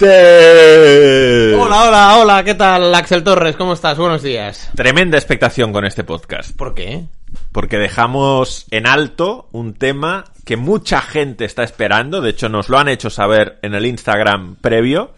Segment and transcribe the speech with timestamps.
[0.00, 3.54] Hola, hola, hola, ¿qué tal, Axel Torres?
[3.54, 3.96] ¿Cómo estás?
[3.96, 4.70] Buenos días.
[4.74, 6.56] Tremenda expectación con este podcast.
[6.56, 7.04] ¿Por qué?
[7.52, 12.20] Porque dejamos en alto un tema que mucha gente está esperando.
[12.20, 15.14] De hecho, nos lo han hecho saber en el Instagram previo.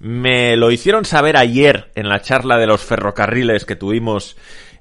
[0.00, 4.36] Me lo hicieron saber ayer en la charla de los ferrocarriles que tuvimos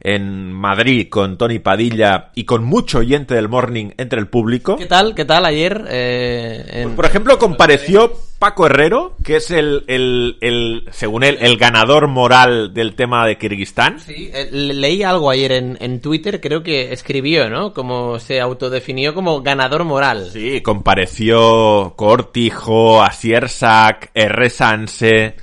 [0.08, 4.75] en Madrid con Tony Padilla y con mucho oyente del Morning entre el público.
[4.75, 5.16] ¿Qué tal?
[5.16, 5.84] ¿Qué tal ayer?
[5.89, 11.40] eh, en- Pues, por ejemplo, compareció Paco Herrero, que es el, el, el- según él,
[11.41, 14.00] el ganador moral del tema de Kirguistán.
[14.00, 17.74] Sí, eh, le- leí algo ayer en, en Twitter, creo que escribió, ¿no?
[17.74, 20.29] Como se autodefinió como ganador moral.
[20.31, 24.50] Sí, compareció Cortijo, Asiersak, R.
[24.52, 25.35] Sanse.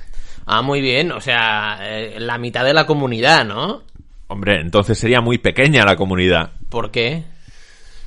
[0.45, 3.81] Ah, muy bien, o sea, eh, la mitad de la comunidad, ¿no?
[4.27, 6.51] Hombre, entonces sería muy pequeña la comunidad.
[6.69, 7.23] ¿Por qué?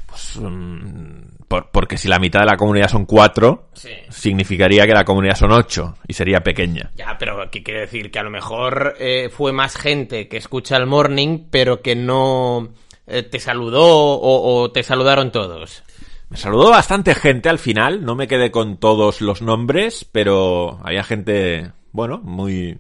[0.06, 3.91] Pues, mm, por- porque si la mitad de la comunidad son cuatro, Sí.
[4.09, 6.91] significaría que la comunidad son ocho y sería pequeña.
[6.97, 8.10] Ya, pero ¿qué quiere decir?
[8.10, 12.71] Que a lo mejor eh, fue más gente que escucha el morning, pero que no
[13.06, 15.84] eh, te saludó o, o te saludaron todos.
[16.28, 21.04] Me saludó bastante gente al final, no me quedé con todos los nombres, pero había
[21.04, 22.78] gente, bueno, muy...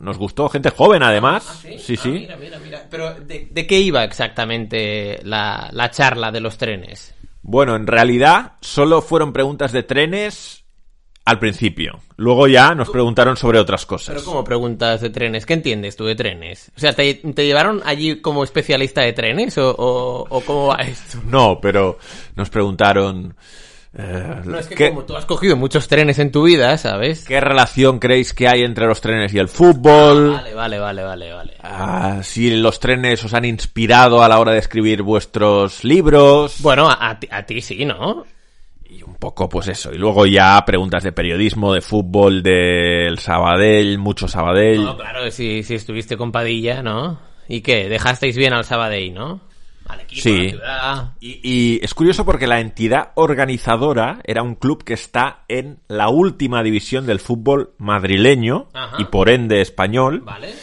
[0.00, 1.64] Nos gustó, gente joven además.
[1.78, 2.10] Sí, sí.
[2.30, 2.86] Ah, mira, mira, mira.
[2.90, 7.14] Pero ¿de, de qué iba exactamente la, la charla de los trenes?
[7.42, 10.64] Bueno, en realidad solo fueron preguntas de trenes
[11.24, 12.00] al principio.
[12.16, 14.14] Luego ya nos preguntaron sobre otras cosas.
[14.14, 16.70] Pero como preguntas de trenes, ¿qué entiendes tú de trenes?
[16.76, 20.76] O sea, ¿te, te llevaron allí como especialista de trenes o, o- o cómo va
[20.82, 21.18] esto?
[21.26, 21.98] No, pero
[22.36, 23.34] nos preguntaron...
[23.96, 27.24] eh, No, es que ¿qué, como tú has cogido muchos trenes en tu vida, ¿sabes?
[27.26, 30.32] qué relación creéis que hay entre los trenes y el fútbol?
[30.32, 31.52] Vale, vale, vale, vale, vale.
[31.62, 36.56] Ah, si los trenes os han inspirado a la hora de escribir vuestros libros.
[36.60, 38.24] Bueno, a, a ti- a ti sí, ¿no?
[38.88, 39.92] Y un poco, pues eso.
[39.92, 44.84] Y luego ya preguntas de periodismo, de fútbol, del Sabadell, mucho Sabadell.
[44.84, 47.18] No, claro, si, si estuviste con Padilla, ¿no?
[47.48, 47.88] ¿Y qué?
[47.88, 49.40] ¿Dejasteis bien al Sabadell, no?
[49.88, 50.30] Al equipo, Sí.
[50.30, 51.12] a la ciudad.
[51.20, 56.08] Y, y es curioso porque la entidad organizadora era un club que está en la
[56.08, 58.96] última división del fútbol madrileño Ajá.
[58.98, 60.20] y por ende español.
[60.20, 60.54] ¿Vale?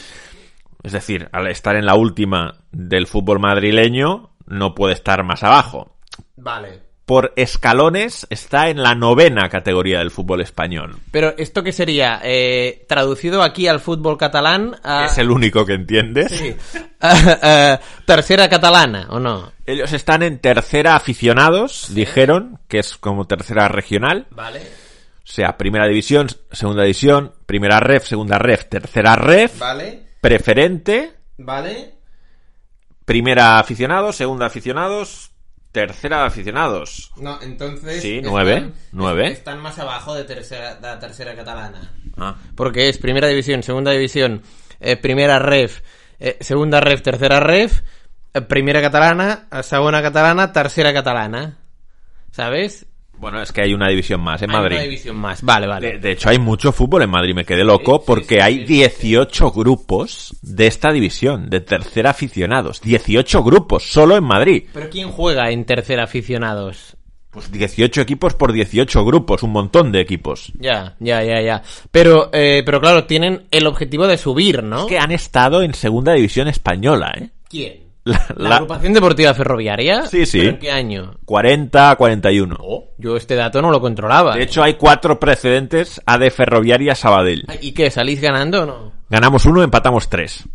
[0.84, 5.96] Es decir, al estar en la última del fútbol madrileño, no puede estar más abajo.
[6.38, 6.89] Vale.
[7.10, 10.96] Por escalones está en la novena categoría del fútbol español.
[11.10, 15.06] Pero esto qué sería, Eh, traducido aquí al fútbol catalán a...
[15.06, 16.32] Es el único que entiendes.
[16.32, 16.56] Sí.
[18.06, 19.52] Tercera catalana, ¿o no?
[19.66, 24.28] Ellos están en tercera aficionados, dijeron, que es como tercera regional.
[24.30, 24.60] Vale.
[24.60, 30.04] O sea, primera división, segunda división, primera ref, segunda ref, tercera ref, Vale.
[30.22, 31.96] preferente, Vale.
[33.04, 35.29] primera aficionados, segunda aficionados,
[35.72, 37.12] tercera aficionados.
[37.18, 38.02] No, entonces...
[38.02, 39.32] Sí, nueve, nueve.
[39.32, 41.94] Están más abajo de, tercera, de la tercera catalana.
[42.18, 44.42] Ah, Porque es primera división, segunda división,
[44.80, 45.82] eh, primera ref,
[46.20, 47.82] eh, segunda ref, tercera ref,
[48.34, 51.58] eh, primera catalana, segunda catalana, tercera catalana.
[52.32, 52.86] ¿Sabes?
[53.20, 54.76] Bueno, es que hay una división más en Hay Madrid.
[54.78, 55.42] una división más.
[55.44, 55.92] Vale, vale.
[55.94, 58.54] De, de hecho, hay mucho fútbol en Madrid, me quedé loco, sí, porque sí, hay
[58.60, 58.74] sí, sí.
[58.76, 62.80] 18 grupos de esta división, de tercera aficionados.
[62.82, 64.64] 18 grupos, solo en Madrid.
[64.74, 66.96] Pero ¿quién juega en tercera aficionados?
[67.30, 70.52] Pues 18 equipos por 18 grupos, un montón de equipos.
[70.58, 71.62] Ya, ya, ya, ya.
[71.92, 74.80] Pero, eh, pero claro, tienen el objetivo de subir, ¿no?
[74.82, 77.30] Es que han estado en segunda división española, ¿eh?
[77.48, 77.89] ¿Quién?
[78.06, 80.06] La, ¿La, la- agrupación deportiva ferroviaria?
[80.08, 80.40] Sí, sí.
[80.40, 81.16] ¿Pero en qué año?
[81.26, 82.58] 40 a 41.
[82.98, 84.36] Yo este dato no lo controlaba.
[84.36, 87.46] De hecho, hay cuatro precedentes a de Ferroviaria Sabadell.
[87.62, 87.92] ¿Y qué?
[87.92, 88.92] ¿Salís ganando o no?
[89.10, 90.46] Ganamos uno, empatamos tres.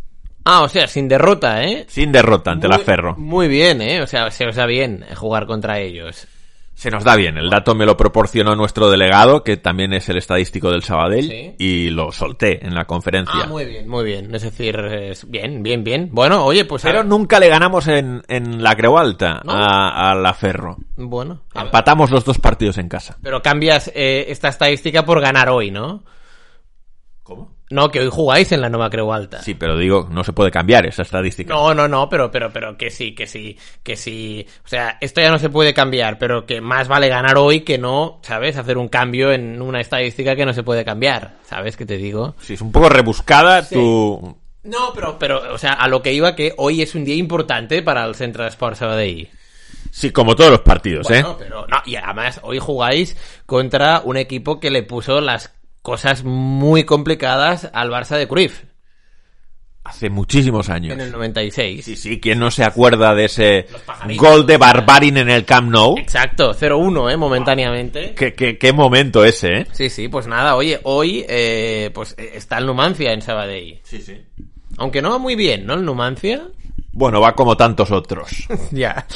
[0.47, 1.87] Ah, o sea, sin derrota, ¿eh?
[1.89, 3.15] Sin derrota ante la Ferro.
[3.17, 4.03] Muy bien, ¿eh?
[4.03, 6.27] O sea, se os da bien jugar contra ellos.
[6.75, 7.39] Se nos da bien.
[7.39, 11.55] El dato me lo proporcionó nuestro delegado, que también es el estadístico del Sabadell, Sí.
[11.59, 13.43] y lo solté en la conferencia.
[13.45, 14.35] Ah, muy bien, muy bien.
[14.35, 16.09] Es decir, es bien, bien, bien.
[16.13, 16.83] Bueno, oye, pues...
[16.83, 19.53] Pero a- nunca le ganamos en, en la Creu Alta ¿No?
[19.53, 20.77] a, a la Ferro.
[20.97, 21.43] Bueno.
[21.55, 23.17] Empatamos los dos partidos en casa.
[23.23, 26.03] Pero cambias eh, esta estadística por ganar hoy, ¿no?
[27.23, 27.54] ¿Cómo?
[27.75, 29.43] No, que hoy jugáis en la nueva Creu Alta.
[29.43, 31.53] Sí, pero digo, no se puede cambiar esa estadística.
[31.53, 34.47] No, no, no, pero, pero, pero que sí, que sí, que sí.
[34.65, 37.77] O sea, esto ya no se puede cambiar, pero que más vale ganar hoy que
[37.77, 38.57] no, ¿sabes?
[38.57, 41.39] Hacer un cambio en una estadística que no se puede cambiar.
[41.43, 42.37] ¿Sabes qué te digo?
[42.41, 44.39] Sí, es un poco rebuscada tu...
[44.63, 47.83] No, pero, pero, o sea, a lo que iba que hoy es un día importante
[47.83, 49.31] para el Centro de Sports Sabadell.
[49.91, 51.37] Sí, como todos los partidos, Bueno, ¿eh?
[51.41, 53.17] pero no, y además hoy jugáis
[53.47, 55.53] contra un equipo que le puso las
[55.85, 58.63] cosas muy complicadas al Barça de Cruyff.
[59.85, 60.95] Hace muchísimos años.
[60.95, 61.85] En el 96.
[61.85, 63.67] Sí, sí, ¿quién no se acuerda de ese
[64.17, 65.99] gol de Barbarin en el Camp Nou?
[65.99, 67.17] Exacto, 0-1, ¿eh?
[67.19, 68.15] Momentáneamente.
[68.15, 69.67] ¿Qué, qué, qué momento ese, ¿eh?
[69.73, 73.81] Sí, sí, pues nada, oye, hoy eh, pues eh, está el Numancia en Sabadell.
[73.83, 74.17] Sí, sí.
[74.79, 75.75] Aunque no va muy bien, ¿no?
[75.75, 76.49] El Numancia.
[76.97, 78.31] Bueno, va como tantos otros.
[78.71, 79.07] ya.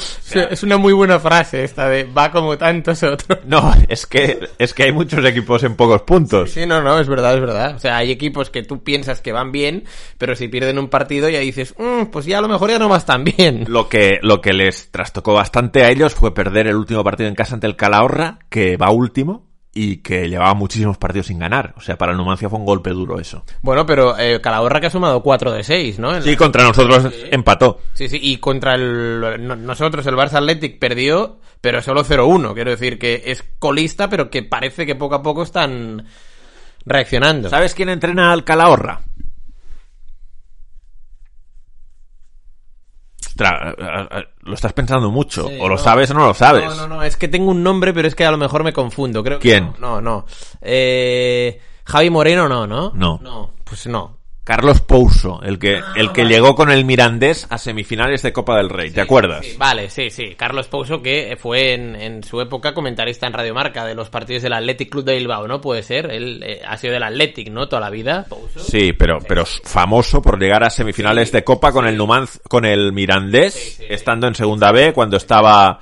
[0.51, 3.39] Es una muy buena frase esta de va como tantos otros.
[3.45, 6.51] No, es que, es que hay muchos equipos en pocos puntos.
[6.51, 7.75] Sí, no, no, es verdad, es verdad.
[7.75, 9.85] O sea, hay equipos que tú piensas que van bien,
[10.17, 12.89] pero si pierden un partido ya dices, "Mm, pues ya a lo mejor ya no
[12.89, 13.63] vas tan bien.
[13.69, 17.35] Lo que, lo que les trastocó bastante a ellos fue perder el último partido en
[17.35, 21.73] casa ante el Calahorra, que va último, y que llevaba muchísimos partidos sin ganar.
[21.77, 23.43] O sea, para el Numancia fue un golpe duro eso.
[23.61, 26.15] Bueno, pero eh, Calahorra que ha sumado 4 de 6, ¿no?
[26.15, 27.79] En Sí, la- contra nosotros empató.
[27.93, 32.53] Sí, sí, y contra el, nosotros el Barça Athletic perdió, pero solo 0-1.
[32.55, 36.05] Quiero decir que es colista, pero que parece que poco a poco están
[36.85, 37.49] reaccionando.
[37.49, 39.01] ¿Sabes quién entrena al Calahorra?
[43.39, 43.75] Ostras,
[44.41, 45.47] lo estás pensando mucho.
[45.47, 45.81] Sí, o lo no.
[45.81, 46.65] sabes o no lo sabes.
[46.65, 48.73] No, no, no, es que tengo un nombre, pero es que a lo mejor me
[48.73, 49.23] confundo.
[49.23, 49.73] Creo que ¿Quién?
[49.79, 50.01] No, no.
[50.01, 50.25] no.
[50.61, 52.91] Eh, Javi Moreno no, ¿no?
[52.93, 53.19] No.
[53.21, 54.18] No, pues no.
[54.49, 58.67] Carlos Pouso, el que, el que llegó con el Mirandés a semifinales de Copa del
[58.71, 58.89] Rey.
[58.89, 59.45] ¿Te acuerdas?
[59.45, 60.33] Sí, vale, sí, sí.
[60.35, 64.41] Carlos Pouso, que fue en, en su época comentarista en Radio Marca de los partidos
[64.41, 65.61] del Athletic Club de Bilbao, ¿no?
[65.61, 66.09] Puede ser.
[66.09, 67.67] Él eh, ha sido del Athletic, ¿no?
[67.69, 68.25] Toda la vida.
[68.27, 68.59] Pouso.
[68.59, 72.91] Sí, pero, pero famoso por llegar a semifinales de Copa con el Numanz, con el
[72.91, 73.85] Mirandés, Sí, sí.
[73.87, 75.79] estando en segunda B cuando estaba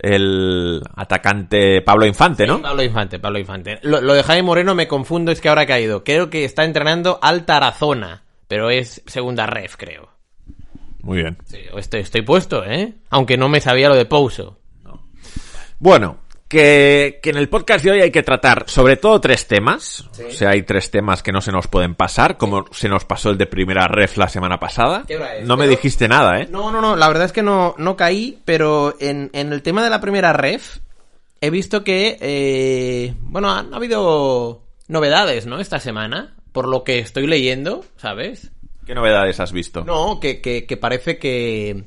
[0.00, 2.60] el atacante Pablo Infante, ¿no?
[2.62, 3.78] Pablo Infante, Pablo Infante.
[3.82, 6.04] Lo, lo de Jaime Moreno me confundo, es que ahora ha caído.
[6.04, 10.08] Creo que está entrenando al Tarazona, pero es segunda ref, creo.
[11.02, 11.38] Muy bien.
[11.44, 12.94] Sí, estoy, estoy puesto, ¿eh?
[13.10, 14.58] Aunque no me sabía lo de Pouso.
[15.78, 16.18] Bueno,
[16.48, 20.08] que, que en el podcast de hoy hay que tratar sobre todo tres temas.
[20.26, 23.30] O sea, hay tres temas que no se nos pueden pasar, como se nos pasó
[23.30, 25.04] el de primera ref la semana pasada.
[25.06, 25.46] ¿Qué hora es?
[25.46, 26.48] No me dijiste nada, ¿eh?
[26.50, 29.84] No, no, no, la verdad es que no, no caí, pero en, en el tema
[29.84, 30.78] de la primera ref
[31.40, 35.60] he visto que, eh, bueno, han habido novedades, ¿no?
[35.60, 38.50] Esta semana, por lo que estoy leyendo, ¿sabes?
[38.86, 39.84] ¿Qué novedades has visto?
[39.84, 41.84] No, que, que, que parece que,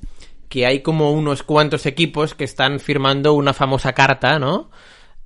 [0.51, 4.69] que hay como unos cuantos equipos que están firmando una famosa carta, ¿no?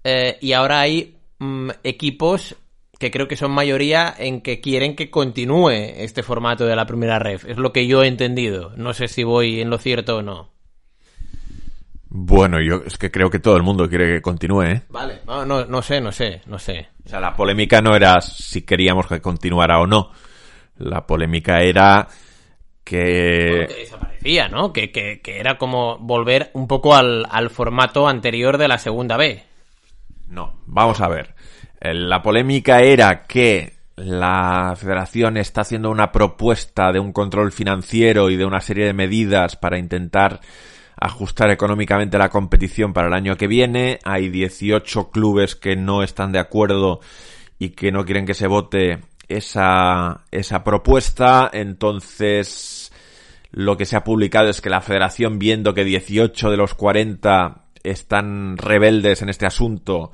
[0.04, 2.56] Eh, y ahora hay mm, equipos
[3.00, 7.18] que creo que son mayoría en que quieren que continúe este formato de la primera
[7.18, 7.44] ref.
[7.46, 8.74] Es lo que yo he entendido.
[8.78, 10.52] No sé si voy en lo cierto o no.
[12.08, 14.84] Bueno, yo es que creo que todo el mundo quiere que continúe, ¿eh?
[14.90, 15.22] Vale.
[15.26, 16.90] No, no, no sé, no sé, no sé.
[17.04, 20.12] O sea, la polémica no era si queríamos que continuara o no.
[20.78, 22.08] La polémica era
[22.86, 23.66] que...
[23.68, 24.72] Que desaparecía, ¿no?
[24.72, 29.18] Que, que, que era como volver un poco al, al formato anterior de la segunda
[29.18, 29.44] B.
[30.30, 31.36] No, vamos a ver.
[31.82, 38.30] Eh, La polémica era que la federación está haciendo una propuesta de un control financiero
[38.30, 40.40] y de una serie de medidas para intentar
[40.98, 44.00] ajustar económicamente la competición para el año que viene.
[44.04, 47.00] Hay 18 clubes que no están de acuerdo
[47.58, 51.50] y que no quieren que se vote esa, esa propuesta.
[51.52, 52.92] Entonces,
[53.52, 57.66] lo que se ha publicado es que la federación, viendo que 18 de los 40
[57.84, 60.12] están rebeldes en este asunto,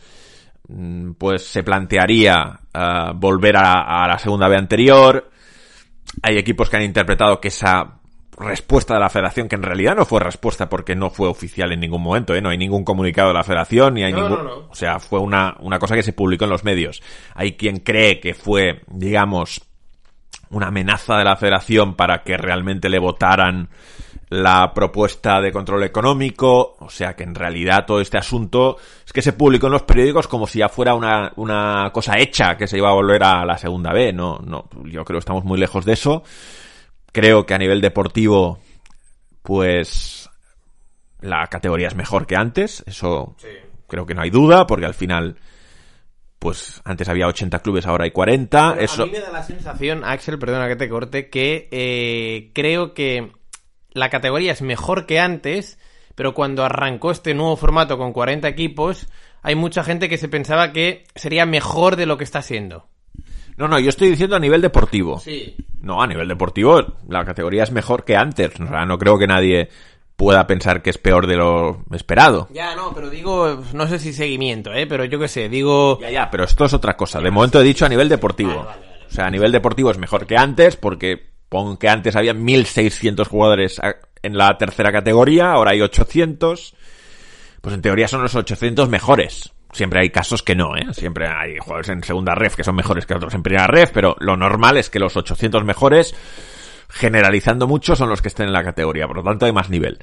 [0.67, 5.29] mm, pues se plantearía ah, volver a, a la segunda B anterior.
[6.21, 8.00] Hay equipos que han interpretado que esa
[8.37, 11.79] respuesta de la federación, que en realidad no fue respuesta porque no fue oficial en
[11.79, 12.41] ningún momento, ¿eh?
[12.41, 14.37] no hay ningún comunicado de la federación, ni hay No, ningún...
[14.37, 14.67] no, no.
[14.69, 17.01] O sea, fue una, una cosa que se publicó en los medios.
[17.35, 19.61] Hay quien cree que fue, digamos,
[20.49, 23.69] una amenaza de la federación para que realmente le votaran
[24.29, 29.21] la propuesta de control económico, o sea que en realidad todo este asunto es que
[29.21, 32.77] se publicó en los periódicos como si ya fuera una, una cosa hecha que se
[32.77, 35.83] iba a volver a la segunda B, no, no, yo creo que estamos muy lejos
[35.83, 36.23] de eso.
[37.11, 38.59] Creo que a nivel deportivo,
[39.41, 40.29] pues
[41.19, 43.35] la categoría es mejor que antes, eso
[43.87, 45.37] creo que no hay duda, porque al final,
[46.39, 49.03] pues antes había 80 clubes, ahora hay 40, eso...
[49.03, 53.31] A mí me da la sensación, Axel, perdona que te corte, que eh, creo que
[53.91, 55.77] la categoría es mejor que antes,
[56.15, 59.07] pero cuando arrancó este nuevo formato con 40 equipos,
[59.41, 62.87] hay mucha gente que se pensaba que sería mejor de lo que está siendo.
[63.57, 65.19] No, no, yo estoy diciendo a nivel deportivo.
[65.19, 65.55] Sí.
[65.81, 68.59] No, a nivel deportivo la categoría es mejor que antes.
[68.59, 69.69] O sea, no creo que nadie
[70.15, 72.47] pueda pensar que es peor de lo esperado.
[72.51, 74.85] Ya, no, pero digo, no sé si seguimiento, ¿eh?
[74.85, 75.99] Pero yo qué sé, digo...
[75.99, 77.19] Ya, ya, pero esto es otra cosa.
[77.19, 78.49] De momento he dicho a nivel deportivo.
[78.55, 79.05] Vale, vale, vale.
[79.07, 83.27] O sea, a nivel deportivo es mejor que antes porque pon que antes había 1.600
[83.27, 83.81] jugadores
[84.21, 86.75] en la tercera categoría, ahora hay 800.
[87.61, 89.51] Pues en teoría son los 800 mejores.
[89.73, 90.93] Siempre hay casos que no, ¿eh?
[90.93, 94.15] Siempre hay jugadores en segunda ref que son mejores que otros en primera ref, pero
[94.19, 96.13] lo normal es que los 800 mejores
[96.91, 99.07] generalizando mucho, son los que estén en la categoría.
[99.07, 99.99] Por lo tanto, hay más nivel.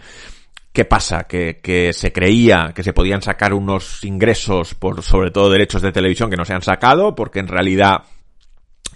[0.73, 1.25] ¿Qué pasa?
[1.25, 5.93] Que, que se creía que se podían sacar unos ingresos por sobre todo derechos de
[5.93, 8.05] televisión que no se han sacado, porque en realidad,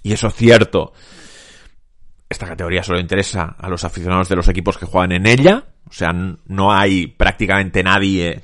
[0.02, 0.92] y eso es cierto,
[2.28, 5.64] esta categoría solo interesa a los aficionados de los equipos que juegan en ella.
[5.88, 8.42] O sea, no hay prácticamente nadie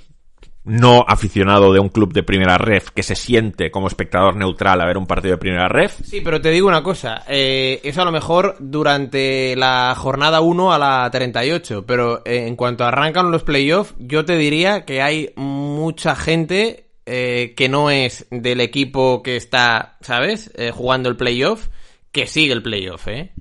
[0.68, 4.87] no aficionado de un club de primera ref que se siente como espectador neutral a
[4.87, 6.00] ver un partido de primera ref.
[6.04, 10.72] Sí, pero te digo una cosa, eh, eso a lo mejor durante la jornada 1
[10.72, 15.32] a la 38, pero eh, en cuanto arrancan los playoffs, yo te diría que hay
[15.37, 20.52] mucha gente eh, que no es del equipo que está, ¿sabes?
[20.75, 21.68] Jugando el playoff,
[22.12, 23.32] que sigue el playoff, ¿eh?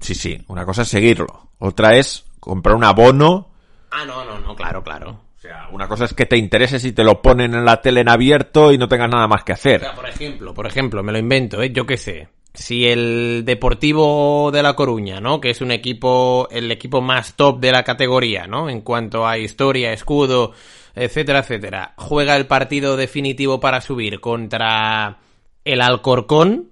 [0.00, 3.50] Sí, sí, una cosa es seguirlo, otra es comprar un abono.
[3.92, 5.31] Ah, no, no, no, claro, claro.
[5.42, 8.02] O sea, una cosa es que te interese si te lo ponen en la tele
[8.02, 9.80] en abierto y no tengas nada más que O hacer.
[9.80, 11.72] sea, por ejemplo, por ejemplo, me lo invento, ¿eh?
[11.72, 12.28] yo qué sé.
[12.54, 15.40] Si el Deportivo de La Coruña, ¿no?
[15.40, 18.70] Que es un equipo, el equipo más top de la categoría, ¿no?
[18.70, 20.52] En cuanto a historia, escudo,
[20.94, 21.94] etcétera, etcétera.
[21.96, 25.18] Juega el partido definitivo para subir contra
[25.64, 26.70] el Alcorcón.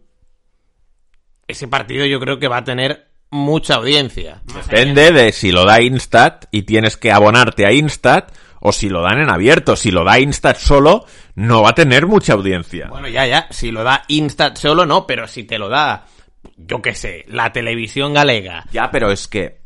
[1.48, 4.42] Ese partido yo creo que va a tener mucha audiencia.
[4.44, 9.02] Depende de si lo da Instat y tienes que abonarte a Instat o si lo
[9.02, 9.76] dan en abierto.
[9.76, 12.88] Si lo da Instat solo, no va a tener mucha audiencia.
[12.88, 13.46] Bueno, ya, ya.
[13.50, 16.06] Si lo da Instat solo, no, pero si te lo da,
[16.56, 19.60] yo qué sé, la televisión galega Ya, pero es que,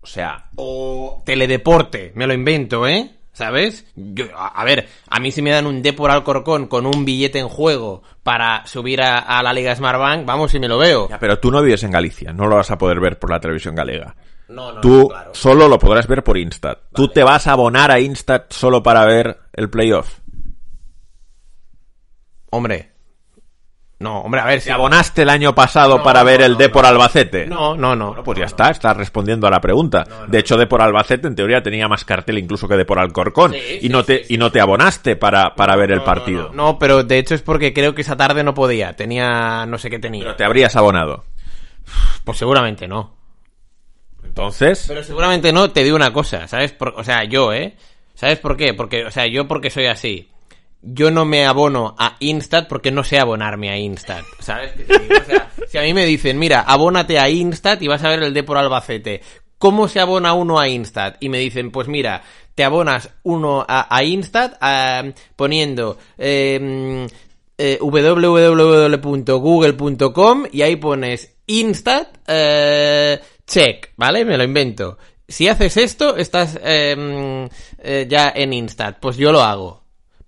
[0.00, 3.19] o sea, o Teledeporte, me lo invento, ¿eh?
[3.32, 3.86] ¿Sabes?
[3.94, 7.04] Yo, a, a ver, a mí si me dan un D por Alcorcón con un
[7.04, 11.08] billete en juego para subir a, a la Liga Smartbank, vamos, si me lo veo.
[11.08, 13.40] ya, pero tú no vives en Galicia, no lo vas a poder ver por la
[13.40, 14.14] televisión galega.
[14.48, 15.30] No, no, Tú no, claro.
[15.34, 16.80] solo lo podrás ver por Instat.
[16.92, 20.18] Tú te vas a abonar a Instat solo para ver el playoff.
[22.50, 22.90] Hombre.
[24.00, 24.68] No, hombre, a ver si...
[24.68, 26.86] ¿Te abonaste el año pasado No, para ver el no, D por.
[26.86, 27.46] Albacete?
[27.46, 28.24] No, no, no.
[28.24, 30.04] Pues ya está, estás respondiendo a la pregunta.
[30.26, 33.52] De hecho, de por Albacete en teoría tenía más cartel incluso que de por Alcorcón.
[33.52, 36.50] Sí, y sí, no te sí, y no te abonaste para, para ver el partido.
[36.54, 38.96] No, pero de hecho es porque creo que esa tarde no podía.
[38.96, 39.66] Tenía...
[39.66, 40.24] no sé qué tenía.
[40.24, 41.24] Pero te habrías abonado.
[42.24, 43.14] Pues seguramente no.
[44.24, 46.72] Entonces, Pero seguramente no, te digo una cosa, ¿sabes?
[46.72, 47.76] Por- o sea, yo, ¿eh?
[48.14, 48.72] ¿Sabes por qué?
[48.72, 50.30] Porque, o sea, yo porque soy así.
[50.82, 54.72] Yo no me abono a Instat porque no sé abonarme a Instat, ¿sabes?
[54.78, 58.22] O sea, si a mí me dicen, mira, abónate a Instat y vas a ver
[58.22, 59.20] el D por Albacete.
[59.58, 61.16] ¿Cómo se abona uno a Instat?
[61.20, 62.22] Y me dicen, pues mira,
[62.54, 64.54] te abonas uno a, a Instat
[65.36, 67.06] poniendo eh,
[67.58, 74.24] eh, www.google.com y ahí pones Instat eh, check, ¿vale?
[74.24, 74.96] Me lo invento.
[75.28, 77.44] Si haces esto, estás mm,
[77.78, 78.98] eh, ya en Instat.
[78.98, 79.80] Pues yo lo hago.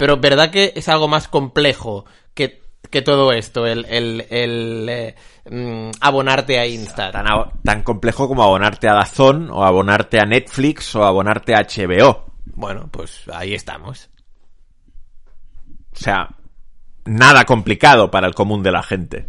[0.03, 5.15] Pero ¿verdad que es algo más complejo que, que todo esto, el, el, el eh,
[5.49, 7.13] mm, abonarte a Instat?
[7.13, 11.61] tan, a- tan complejo como abonarte a Dazón o abonarte a Netflix o abonarte a
[11.61, 12.25] HBO.
[12.47, 14.11] Bueno, pues ahí estamos.
[15.93, 16.31] O sea,
[17.05, 19.29] nada complicado para el común de la gente.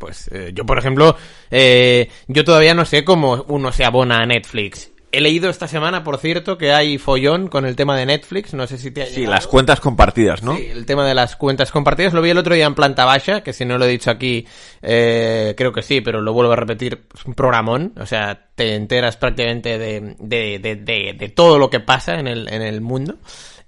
[0.00, 1.14] Pues eh, yo, por ejemplo,
[1.52, 4.90] eh, yo todavía no sé cómo uno se abona a Netflix.
[5.10, 8.52] He leído esta semana, por cierto, que hay follón con el tema de Netflix.
[8.52, 9.34] No sé si te ha Sí, llegado.
[9.34, 10.54] las cuentas compartidas, ¿no?
[10.56, 13.42] Sí, el tema de las cuentas compartidas lo vi el otro día en planta baja,
[13.42, 14.46] que si no lo he dicho aquí,
[14.82, 18.74] eh, creo que sí, pero lo vuelvo a repetir, es un programón, o sea, te
[18.74, 22.80] enteras prácticamente de, de, de, de, de todo lo que pasa en el, en el
[22.82, 23.16] mundo.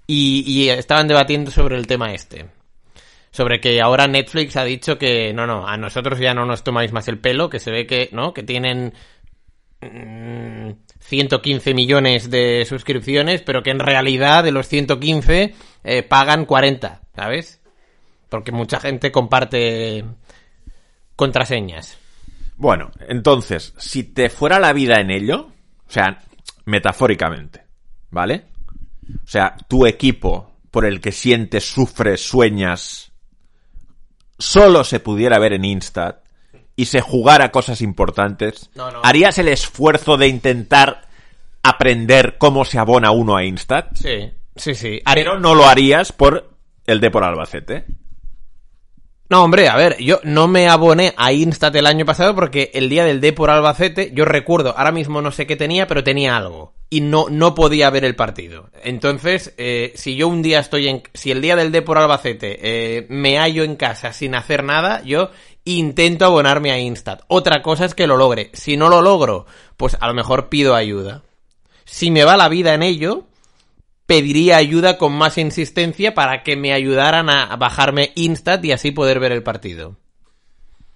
[0.05, 2.45] Y, y estaban debatiendo sobre el tema este.
[3.31, 6.91] Sobre que ahora Netflix ha dicho que no, no, a nosotros ya no nos tomáis
[6.91, 8.33] más el pelo, que se ve que, ¿no?
[8.33, 8.93] Que tienen
[9.81, 10.71] mm,
[11.01, 15.53] 115 millones de suscripciones, pero que en realidad de los 115
[15.83, 17.59] eh, pagan 40, ¿sabes?
[18.29, 20.05] Porque mucha gente comparte
[21.15, 21.97] contraseñas.
[22.55, 25.49] Bueno, entonces, si te fuera la vida en ello,
[25.87, 26.19] o sea,
[26.65, 27.63] metafóricamente,
[28.09, 28.45] ¿vale?
[29.23, 33.11] O sea, tu equipo por el que sientes, sufres, sueñas,
[34.37, 36.20] solo se pudiera ver en Instat
[36.81, 39.01] y se jugara cosas importantes, No, no.
[39.03, 41.03] ¿harías el esfuerzo de intentar
[41.63, 43.95] aprender cómo se abona uno a Instat?
[43.95, 44.99] Sí, sí, sí.
[45.05, 46.49] Haré- Pero no lo harías por
[46.87, 47.85] el de por Albacete.
[49.29, 52.89] No, hombre, a ver, yo no me aboné a Instat el año pasado porque el
[52.89, 56.35] día del D por Albacete, yo recuerdo, ahora mismo no sé qué tenía, pero tenía
[56.35, 56.73] algo.
[56.89, 58.69] Y no, no podía ver el partido.
[58.83, 61.03] Entonces, eh, si yo un día estoy en...
[61.13, 65.01] Si el día del D por Albacete eh, me hallo en casa sin hacer nada,
[65.03, 65.29] yo
[65.65, 67.21] intento abonarme a Instat.
[67.27, 68.49] Otra cosa es que lo logre.
[68.53, 69.45] Si no lo logro,
[69.77, 71.21] pues a lo mejor pido ayuda.
[71.85, 73.25] Si me va la vida en ello,
[74.05, 79.19] pediría ayuda con más insistencia para que me ayudaran a bajarme Instat y así poder
[79.19, 79.97] ver el partido.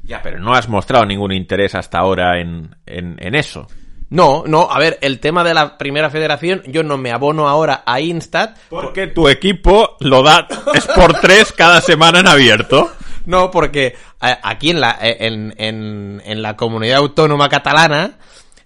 [0.05, 3.67] Ya, pero no has mostrado ningún interés hasta ahora en, en, en eso.
[4.09, 7.83] No, no, a ver, el tema de la primera federación, yo no me abono ahora
[7.85, 8.57] a Instat.
[8.69, 12.91] Porque tu equipo lo da Sport 3 cada semana en abierto.
[13.25, 13.87] No, porque
[14.21, 18.17] eh, aquí en la, eh, en, en, en la comunidad autónoma catalana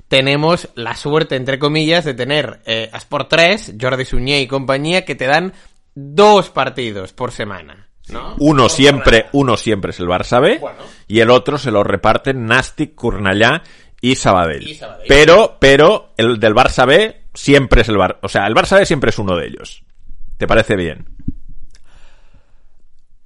[0.07, 5.05] tenemos la suerte, entre comillas, de tener eh, a Sport 3, Jordi Suñé y compañía,
[5.05, 5.53] que te dan
[5.93, 7.87] dos partidos por semana.
[8.09, 8.35] ¿no?
[8.39, 10.79] Uno siempre, uno siempre es el Barça B Bueno.
[11.07, 13.61] y el otro se lo reparten Nastic, Cornellá
[14.01, 14.67] y Sabadell.
[14.67, 15.05] Y Sabadell.
[15.07, 18.85] Pero, pero el del Barça B siempre es el Bar, o sea, el Barça B
[18.87, 19.83] siempre es uno de ellos.
[20.37, 21.05] ¿Te parece bien?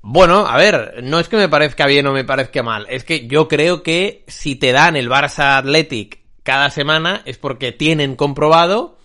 [0.06, 3.26] Bueno, a ver, no es que me parezca bien o me parezca mal, es que
[3.26, 8.98] yo creo que si te dan el Barça Athletic cada semana es porque tienen comprobado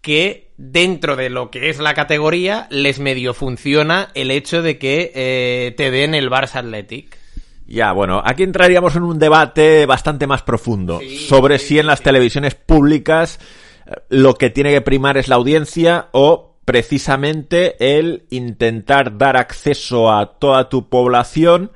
[0.00, 5.10] que dentro de lo que es la categoría les medio funciona el hecho de que
[5.16, 7.18] eh, te den el Barça Athletic.
[7.66, 11.88] Ya, bueno, aquí entraríamos en un debate bastante más profundo Sí, sobre sí, si en
[11.88, 12.04] las sí.
[12.04, 13.40] televisiones públicas
[13.84, 20.12] eh, lo que tiene que primar es la audiencia o precisamente el intentar dar acceso
[20.12, 21.72] a toda tu población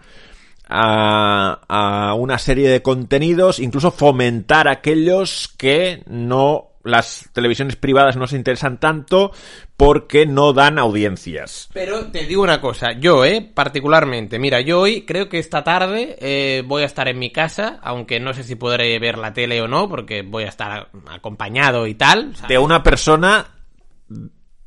[0.69, 8.27] a, a una serie de contenidos, incluso fomentar aquellos que no las televisiones privadas no
[8.27, 9.33] se interesan tanto
[9.77, 11.69] porque no dan audiencias.
[11.73, 16.17] Pero te digo una cosa, yo, eh, particularmente, mira, yo hoy creo que esta tarde
[16.21, 19.61] eh, voy a estar en mi casa, aunque no sé si podré ver la tele
[19.63, 22.37] o no, porque voy a estar acompañado y tal.
[22.37, 22.49] ¿sabes?
[22.49, 23.54] de una persona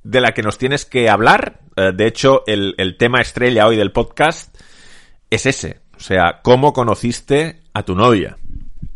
[0.09, 1.59] de la que nos tienes que hablar.
[1.75, 4.55] Eh, de hecho, el, el tema estrella hoy del podcast
[5.29, 5.79] es ese.
[5.95, 8.37] O sea, ¿cómo conociste a tu novia?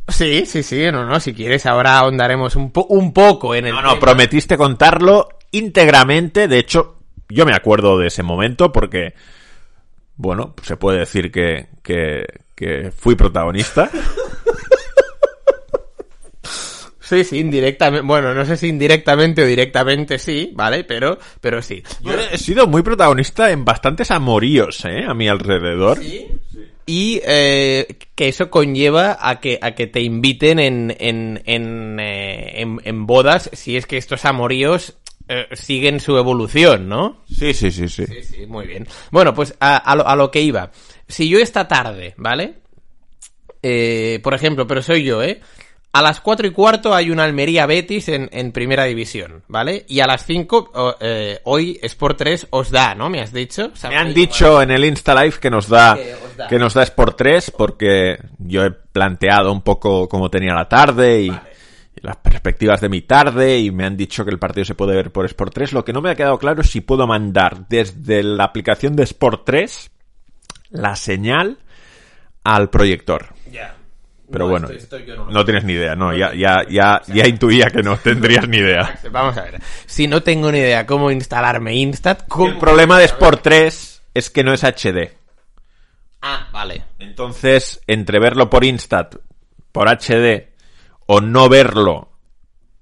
[0.07, 3.73] Sí, sí, sí, no, no, si quieres ahora ahondaremos un, po- un poco en el
[3.73, 3.99] No, no, tema.
[4.01, 6.47] prometiste contarlo íntegramente.
[6.47, 6.97] De hecho,
[7.29, 9.13] yo me acuerdo de ese momento porque,
[10.15, 13.89] bueno, se puede decir que, que, que fui protagonista.
[17.11, 20.85] Sí, sí, indirectamente, bueno, no sé si indirectamente o directamente sí, ¿vale?
[20.85, 21.83] Pero, pero sí.
[22.01, 25.03] Yo he sido muy protagonista en bastantes amoríos, ¿eh?
[25.05, 25.99] A mi alrededor.
[26.85, 32.61] Y eh, que eso conlleva a que, a que te inviten en, en, en, eh,
[32.61, 34.97] en, en bodas si es que estos amoríos
[35.27, 37.25] eh, siguen su evolución, ¿no?
[37.27, 38.05] Sí, sí, sí, sí.
[38.05, 38.87] Sí, sí, muy bien.
[39.11, 40.71] Bueno, pues a, a lo, a lo que iba.
[41.09, 42.53] Si yo esta tarde, ¿vale?
[43.61, 45.41] Eh, por ejemplo, pero soy yo, ¿eh?
[45.93, 49.85] A las cuatro y cuarto hay una Almería Betis en, en primera división, ¿vale?
[49.89, 50.71] Y a las 5,
[51.43, 53.09] hoy Sport 3 os da, ¿no?
[53.09, 53.71] Me has dicho.
[53.89, 56.47] Me han dicho en el Insta Live que nos da Que os da.
[56.47, 61.23] que nos da Sport 3 porque yo he planteado un poco cómo tenía la tarde
[61.23, 64.75] y, y las perspectivas de mi tarde y me han dicho que el partido se
[64.75, 65.73] puede ver por Sport 3.
[65.73, 69.03] Lo que no me ha quedado claro es si puedo mandar desde la aplicación de
[69.03, 69.91] Sport 3
[70.69, 71.57] la señal
[72.45, 73.33] al proyector.
[73.51, 73.75] Ya.
[74.31, 74.69] Pero No, bueno,
[75.29, 78.99] no tienes ni idea, no, ya, ya, ya, ya intuía que no tendrías ni idea.
[79.11, 79.61] Vamos a ver.
[79.85, 82.47] Si no tengo ni idea cómo instalarme Instat, ¿cómo...
[82.47, 85.11] El problema de Sport 3 es que no es HD.
[86.21, 86.85] Ah, vale.
[86.99, 89.15] Entonces, entre verlo por Instat,
[89.71, 90.49] por HD,
[91.07, 92.09] o no verlo,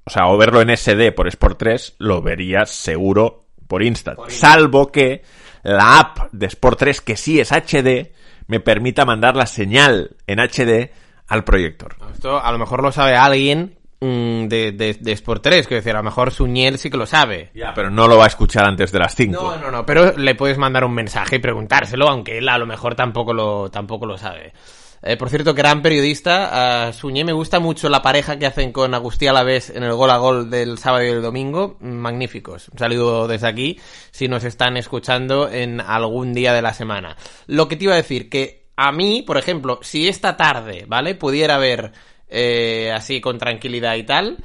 [0.03, 4.15] o sea, o verlo en SD por Sport 3, lo verías seguro por Instat.
[4.15, 4.51] Por Instat.
[4.51, 5.23] Salvo que
[5.63, 8.12] la app de Sport 3, que sí es HD,
[8.47, 10.91] me permita mandar la señal en HD
[11.29, 11.95] al proyector.
[12.13, 15.93] Esto a lo mejor lo sabe alguien mm, de, de, de Sport 3, que decir,
[15.93, 17.51] a lo mejor Suñel sí que lo sabe.
[17.53, 19.41] Ya, pero no lo va a escuchar antes de las 5.
[19.41, 22.65] No, no, no, pero le puedes mandar un mensaje y preguntárselo, aunque él a lo
[22.65, 24.53] mejor tampoco lo, tampoco lo sabe.
[25.01, 28.93] Eh, por cierto, gran periodista, a Suñé me gusta mucho la pareja que hacen con
[28.93, 32.67] Agustí Alavés en el gol a gol del sábado y el domingo, magníficos.
[32.69, 33.79] Un saludo desde aquí,
[34.11, 37.15] si nos están escuchando en algún día de la semana.
[37.47, 41.13] Lo que te iba a decir, que a mí, por ejemplo, si esta tarde, ¿vale?
[41.13, 41.91] Pudiera ver
[42.29, 44.37] eh, así con tranquilidad y tal,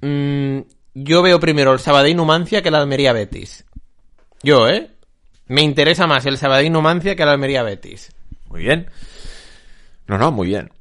[0.00, 0.58] mm,
[0.94, 3.64] yo veo primero el Sabadell Numancia que el Almería Betis.
[4.42, 4.90] Yo, ¿eh?
[5.46, 8.12] Me interesa más el Sabadell Numancia que el Almería Betis.
[8.48, 8.90] Muy bien.
[10.08, 10.72] No, no, muy bien.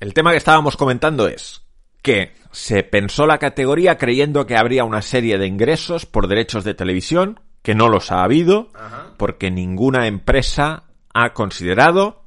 [0.00, 1.60] El tema que estábamos comentando es
[2.00, 6.72] que se pensó la categoría creyendo que habría una serie de ingresos por derechos de
[6.72, 8.70] televisión, que no los ha habido,
[9.18, 10.84] porque ninguna empresa
[11.24, 12.22] ha considerado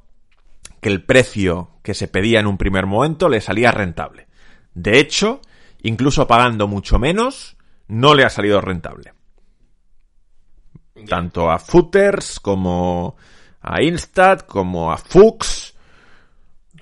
[0.80, 4.26] que el precio que se pedía en un primer momento le salía rentable.
[4.74, 5.40] De hecho,
[5.82, 7.56] incluso pagando mucho menos,
[7.88, 9.14] no le ha salido rentable.
[11.08, 13.16] Tanto a Footers como
[13.62, 15.74] a Instat, como a Fuchs.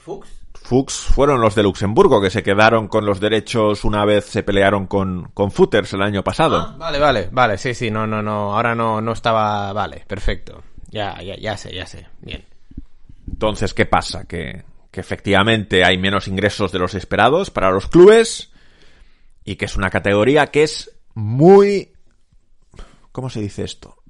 [0.00, 0.28] ¿Fux?
[0.52, 4.86] Fuchs fueron los de Luxemburgo que se quedaron con los derechos una vez se pelearon
[4.86, 6.58] con, con Footers el año pasado.
[6.58, 10.62] Ah, vale, vale, vale, sí, sí, no, no, no, ahora no, no estaba, vale, perfecto.
[10.90, 12.44] Ya, ya, ya sé, ya sé, bien.
[13.28, 14.24] Entonces, ¿qué pasa?
[14.24, 18.50] Que, que efectivamente hay menos ingresos de los esperados para los clubes
[19.44, 21.92] y que es una categoría que es muy...
[23.12, 24.02] ¿Cómo se dice esto?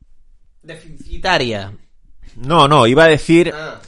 [0.62, 1.73] Deficitaria.
[2.37, 3.53] No, no, iba a decir...
[3.55, 3.81] Ah.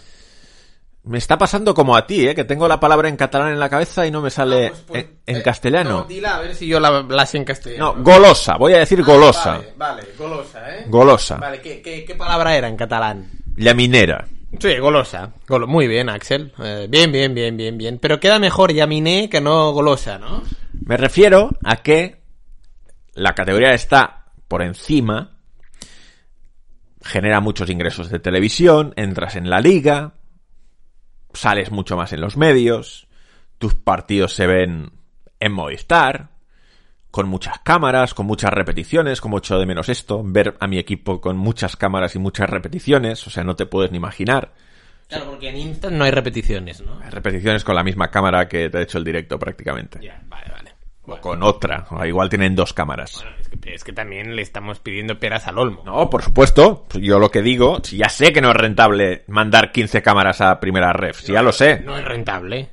[1.05, 2.35] Me está pasando como a ti, ¿eh?
[2.35, 4.81] que tengo la palabra en catalán en la cabeza y no me sale Ah, pues,
[4.87, 5.91] pues, en, en eh, castellano.
[5.91, 7.95] no, dila a ver si yo la, la sé en castellano.
[7.97, 9.51] No, golosa, voy a decir Ah, golosa.
[9.55, 10.85] Vale, vale, golosa, ¿eh?
[10.89, 11.37] Golosa.
[11.39, 13.29] Vale, ¿qué, qué, qué palabra era en catalán?
[13.57, 14.29] Llaminera.
[14.61, 15.33] Sí, golosa.
[15.49, 16.53] Golo- Muy bien, Axel.
[16.63, 17.99] Eh, bien, bien, bien, bien, bien.
[17.99, 20.43] Pero queda mejor yaminé que no golosa, ¿no?
[20.85, 22.21] Me refiero a que
[23.15, 25.39] la categoría está por encima,
[27.03, 30.13] genera muchos ingresos de televisión, entras en la liga,
[31.35, 33.09] sales mucho más en los medios,
[33.59, 34.93] tus partidos se ven
[35.41, 36.31] en Movistar,
[37.11, 41.21] con muchas cámaras, con muchas repeticiones, como echo de menos esto, ver a mi equipo
[41.21, 44.53] con muchas cámaras y muchas repeticiones, o sea, no te puedes ni imaginar.
[45.09, 46.99] Claro, porque en Instant no hay repeticiones, ¿no?
[47.11, 49.99] Repeticiones con la misma cámara que te ha hecho el directo prácticamente.
[50.01, 50.52] Ya, vale.
[51.05, 53.15] O con otra, o igual tienen dos cámaras.
[53.17, 55.83] Bueno, es que, es que también le estamos pidiendo peras al olmo.
[55.85, 56.87] No, por supuesto.
[56.95, 60.61] Yo lo que digo, si ya sé que no es rentable mandar 15 cámaras a
[60.61, 61.81] primera ref, si ya lo sé.
[61.81, 62.71] No es rentable.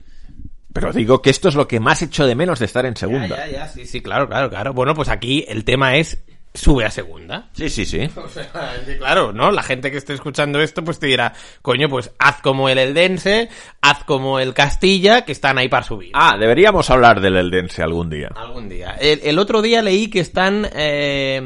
[0.72, 3.00] Pero digo que esto es lo que más echo de menos de estar en Ya,
[3.00, 3.28] segunda.
[3.30, 4.74] ya, ya, sí, sí, claro, claro, claro.
[4.74, 7.50] Bueno, pues aquí el tema es sube a segunda.
[7.54, 8.10] Sí, sí, sí.
[8.20, 8.52] O sea,
[8.98, 9.52] claro, ¿no?
[9.52, 13.50] La gente que esté escuchando esto, pues te dirá, coño, pues haz como el Eldense,
[13.82, 16.12] haz como el Castilla, que están ahí para subir.
[16.14, 18.30] Ah, deberíamos hablar del Eldense algún día.
[18.36, 18.96] Algún día.
[19.00, 21.38] El, el otro día leí que están, eh,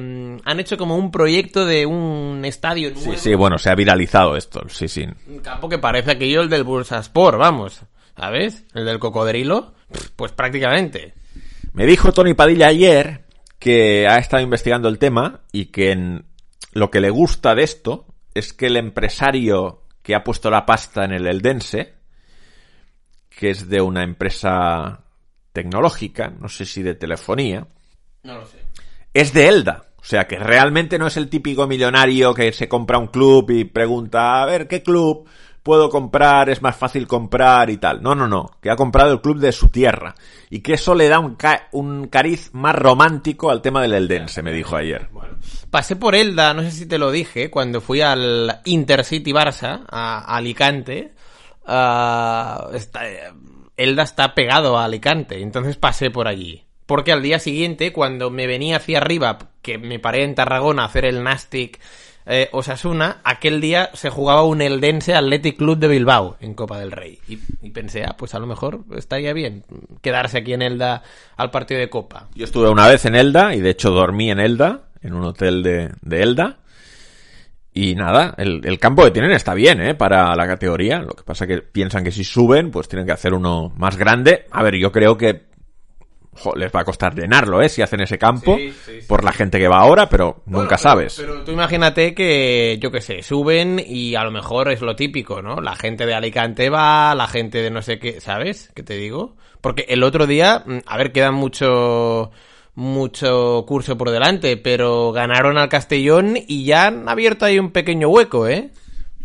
[0.44, 3.14] han hecho como un proyecto de un estadio nuevo.
[3.14, 4.62] Sí, sí, bueno, se ha viralizado esto.
[4.70, 5.06] Sí, sí.
[5.28, 7.82] Un campo que parece aquello el del Bursaspor, vamos.
[8.16, 8.66] ¿Sabes?
[8.74, 9.74] El del cocodrilo.
[10.16, 11.14] Pues prácticamente.
[11.74, 13.24] Me dijo Tony Padilla ayer
[13.64, 16.26] que ha estado investigando el tema y que en
[16.74, 21.06] lo que le gusta de esto es que el empresario que ha puesto la pasta
[21.06, 21.94] en el Eldense,
[23.30, 25.06] que es de una empresa
[25.54, 27.66] tecnológica, no sé si de telefonía,
[28.24, 28.58] No lo sé.
[29.14, 29.86] es de Elda.
[29.96, 33.64] O sea, que realmente no es el típico millonario que se compra un club y
[33.64, 35.26] pregunta, a ver, ¿qué club
[35.64, 36.50] puedo comprar?
[36.50, 38.02] Es más fácil comprar y tal.
[38.04, 38.52] No, no, no.
[38.62, 40.14] Que ha comprado el club de su tierra.
[40.50, 44.44] Y que eso le da un, ca- un cariz más romántico al tema del Eldense,
[44.44, 45.10] me dijo ayer.
[45.72, 50.36] Pasé por Elda, no sé si te lo dije, cuando fui al Intercity Barça, a,
[50.36, 51.14] Alicante.
[51.66, 53.02] ah, está-
[53.76, 56.64] Elda está pegado a Alicante, entonces pasé por allí.
[56.86, 60.86] Porque al día siguiente, cuando me venía hacia arriba, que me paré en Tarragona a
[60.88, 61.80] hacer el Nastic
[62.26, 66.92] eh, Osasuna, aquel día se jugaba un Eldense Athletic Club de Bilbao en Copa del
[66.92, 67.20] Rey.
[67.28, 69.64] Y, pensé, ah, pues a lo mejor estaría bien
[70.02, 71.04] quedarse aquí en Elda
[71.36, 72.30] al partido de Copa.
[72.36, 75.64] Yo estuve una vez en Elda y de hecho dormí en Elda, en un hotel
[75.64, 76.58] de, de Elda.
[77.76, 79.96] Y nada, el, el campo que tienen está bien, ¿eh?
[79.96, 81.00] Para la categoría.
[81.00, 84.46] Lo que pasa que piensan que si suben, pues tienen que hacer uno más grande.
[84.52, 85.53] A ver, yo creo que
[86.36, 87.70] jo, les va a costar llenarlo, ¿eh?
[87.70, 88.56] Si hacen ese campo.
[88.58, 89.08] Sí, sí, sí.
[89.08, 91.16] Por la gente que va ahora, pero Bueno, nunca pero- sabes.
[91.20, 95.42] Pero tú imagínate que, yo qué sé, suben y a lo mejor es lo típico,
[95.42, 95.62] ¿no?
[95.62, 98.72] La gente de Alicante va, la gente de no sé qué, ¿sabes?
[98.76, 99.36] ¿Qué te digo?
[99.62, 102.32] Porque el otro día, mm, a ver, queda mucho
[102.76, 108.10] mucho curso por delante, pero ganaron al Castellón y ya han abierto ahí un pequeño
[108.10, 108.72] hueco, ¿eh?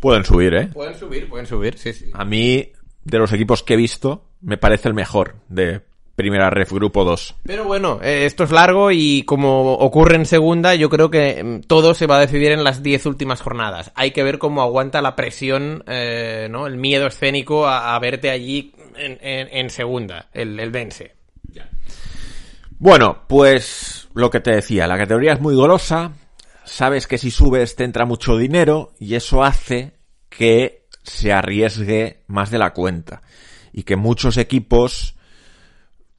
[0.01, 0.68] Pueden subir, ¿eh?
[0.73, 2.11] Pueden subir, pueden subir, sí, sí.
[2.12, 2.73] A mí,
[3.05, 5.81] de los equipos que he visto, me parece el mejor de
[6.19, 7.37] Primera Ref Grupo 2.
[7.45, 11.61] Pero bueno, eh, esto es largo y como ocurre en segunda, yo creo que mm,
[11.69, 13.93] todo se va a decidir en las 10 últimas jornadas.
[13.95, 16.67] Hay que ver cómo aguanta la presión, eh, ¿no?
[16.67, 21.13] El miedo escénico a, a verte allí en, en- en segunda, el, el Dense.
[22.81, 26.13] Bueno, pues lo que te decía, la categoría es muy golosa,
[26.65, 29.93] sabes que si subes te entra mucho dinero y eso hace
[30.29, 33.23] que se arriesgue más de la cuenta
[33.73, 35.17] y que muchos equipos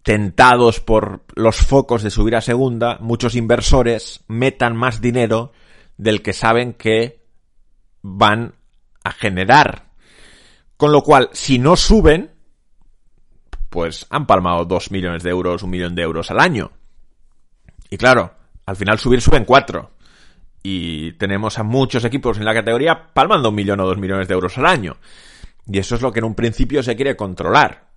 [0.10, 5.52] tentados por los focos de subir a segunda, muchos inversores metan más dinero
[5.98, 7.28] del que saben que
[8.02, 8.56] van
[9.04, 9.92] a generar.
[10.78, 12.32] Con lo cual, si no suben,
[13.70, 16.72] pues han palmado dos millones de euros, un millón de euros al año.
[17.92, 18.34] Y claro,
[18.66, 19.92] al final subir suben cuatro.
[20.64, 24.34] Y tenemos a muchos equipos en la categoría palmando un millón o dos millones de
[24.34, 24.98] euros al año.
[25.68, 27.89] Y eso es lo que en un principio se quiere controlar.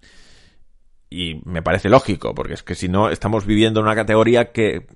[1.13, 4.87] Y me parece lógico, porque es que si no, estamos viviendo en una categoría que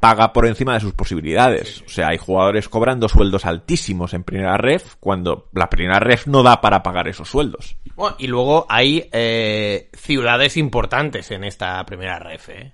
[0.00, 1.82] paga por encima de sus posibilidades.
[1.86, 6.42] O sea, hay jugadores cobrando sueldos altísimos en primera ref, cuando la primera ref no
[6.42, 7.76] da para pagar esos sueldos.
[7.94, 12.72] Bueno, y luego hay eh, ciudades importantes en esta primera ref, ¿eh?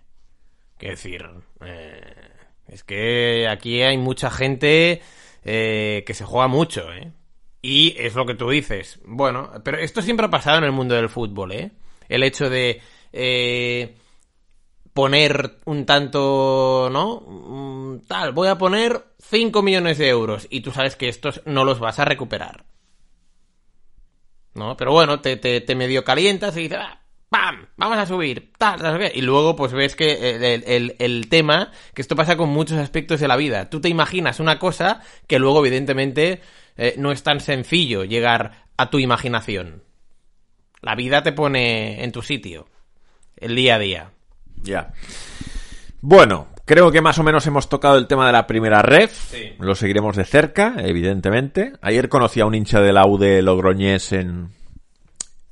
[0.79, 1.25] Quiero decir,
[1.65, 2.01] eh,
[2.69, 5.03] es que aquí hay mucha gente
[5.45, 7.13] eh, que se juega mucho, ¿eh?
[7.61, 8.99] Y es lo que tú dices.
[9.05, 11.71] Bueno, pero esto siempre ha pasado en el mundo del fútbol, ¿eh?
[12.09, 12.81] El hecho de
[13.13, 13.97] eh,
[14.93, 17.21] poner un tanto, ¿no?
[17.27, 21.65] Mm, Tal, voy a poner 5 millones de euros y tú sabes que estos no
[21.65, 22.65] los vas a recuperar.
[24.55, 24.77] ¿No?
[24.77, 27.67] Pero bueno, te, te, medio calientas y dices, "Ah, ¡pam!
[27.77, 29.11] Vamos a subir, tal, qué".
[29.15, 32.77] Y luego pues ves que el, el- el- el tema, que esto pasa con muchos
[32.79, 33.71] aspectos de la vida.
[33.71, 36.43] Tú te imaginas una cosa que luego evidentemente
[36.77, 39.85] eh, no es tan sencillo llegar a tu imaginación.
[40.83, 42.67] La vida te pone en tu sitio,
[43.37, 44.11] el día a día.
[44.63, 44.93] Ya.
[46.01, 49.13] Bueno, creo que más o menos hemos tocado el tema de la primera ref.
[49.31, 49.53] Sí.
[49.61, 51.73] Lo seguiremos de cerca, evidentemente.
[51.81, 54.49] Ayer conocí a un hincha de la U de Logroñés en,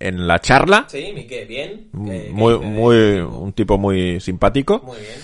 [0.01, 0.87] en la charla.
[0.89, 1.89] Sí, Miquel, bien.
[1.93, 4.81] muy, muy, un tipo muy simpático.
[4.81, 5.21] Muy bien.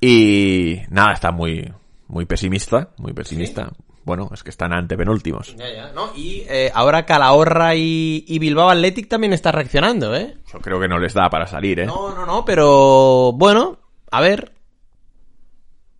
[0.00, 1.70] Y nada, está muy,
[2.08, 3.70] muy pesimista, muy pesimista.
[4.04, 5.54] Bueno, es que están antepenúltimos.
[5.56, 6.12] Ya, ya, ¿no?
[6.16, 10.36] Y eh, ahora Calahorra y, y Bilbao Athletic también está reaccionando, ¿eh?
[10.52, 11.86] Yo creo que no les da para salir, ¿eh?
[11.86, 13.78] No, no, no, pero bueno,
[14.10, 14.52] a ver.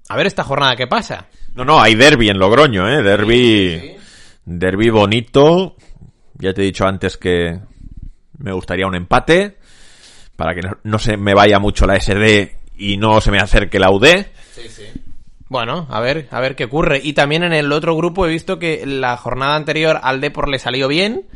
[0.09, 1.27] A ver esta jornada qué pasa.
[1.55, 3.03] No, no, hay derby en Logroño, ¿eh?
[3.03, 3.97] Derby,
[4.45, 5.77] derby bonito.
[6.35, 7.61] Ya te he dicho antes que
[8.39, 9.59] me gustaría un empate
[10.37, 13.79] para que no, no se me vaya mucho la SD y no se me acerque
[13.79, 14.07] la UD.
[14.53, 14.85] Sí, sí.
[15.51, 17.01] Bueno, a ver, a ver qué ocurre.
[17.03, 20.61] Y también en el otro grupo he visto que la jornada anterior al Depor le
[20.61, 21.27] salió bien,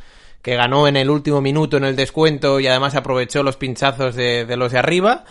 [0.41, 4.45] que ganó en el último minuto en el descuento y además aprovechó los pinchazos de,
[4.47, 5.25] de los de arriba.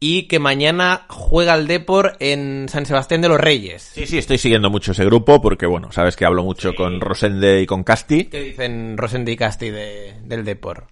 [0.00, 3.82] Y que mañana juega el Depor en San Sebastián de los Reyes.
[3.94, 7.60] Sí, sí, estoy siguiendo mucho ese grupo porque, bueno, sabes que hablo mucho con Rosende
[7.60, 8.24] y con Casti.
[8.24, 10.86] ¿Qué dicen Rosendi y Casti de- del Depor?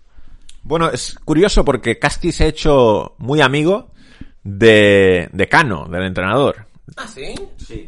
[0.62, 3.90] Bueno, es curioso porque Casti se ha hecho muy amigo
[4.44, 6.66] de, de Cano, del entrenador.
[6.96, 7.35] Ah, ¿sí?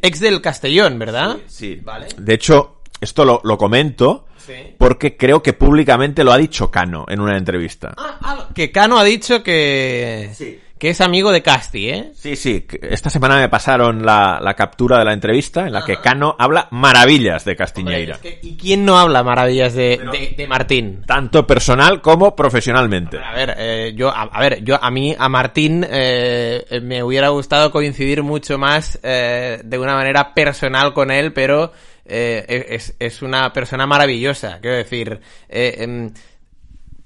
[0.03, 1.39] Ex del Castellón, ¿verdad?
[1.47, 1.81] Sí.
[1.83, 2.09] Vale.
[2.17, 4.55] De hecho, esto lo, lo comento Sí.
[4.77, 7.95] porque creo que públicamente lo ha dicho Cano en una entrevista.
[7.97, 10.59] Ah, ah, que Cano ha dicho que, Sí.
[10.83, 12.11] Que es amigo de Casti, ¿eh?
[12.13, 15.99] Sí, sí, esta semana me pasaron la, la captura de la entrevista en la que
[15.99, 18.17] Cano habla maravillas de Castiñeira.
[18.17, 21.05] Es que- ¿Y quién no habla maravillas de, de- de Martín?
[21.07, 23.17] Tanto personal como profesionalmente.
[23.17, 27.05] A ver, eh, yo, a, a ver, yo a mí, a Martín, eh, eh, me
[27.05, 31.71] hubiera gustado coincidir mucho más eh, de una manera personal con él, pero
[32.05, 34.59] eh, es, es una persona maravillosa.
[34.61, 36.13] Quiero decir, em,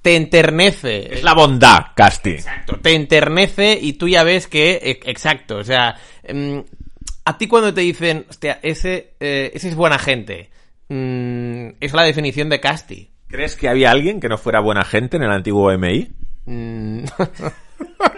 [0.06, 1.14] te enternece.
[1.14, 2.30] Es la bondad, Casti.
[2.30, 5.96] Exacto, te enternece y tú ya ves que, e- exacto, o sea,
[6.32, 6.60] mm,
[7.24, 10.48] a ti cuando te dicen, hostia, ese, eh, ese es buena gente,
[10.88, 13.10] mm, es la definición de Casti.
[13.26, 16.12] ¿Crees que había alguien que no fuera buena gente en el antiguo MI?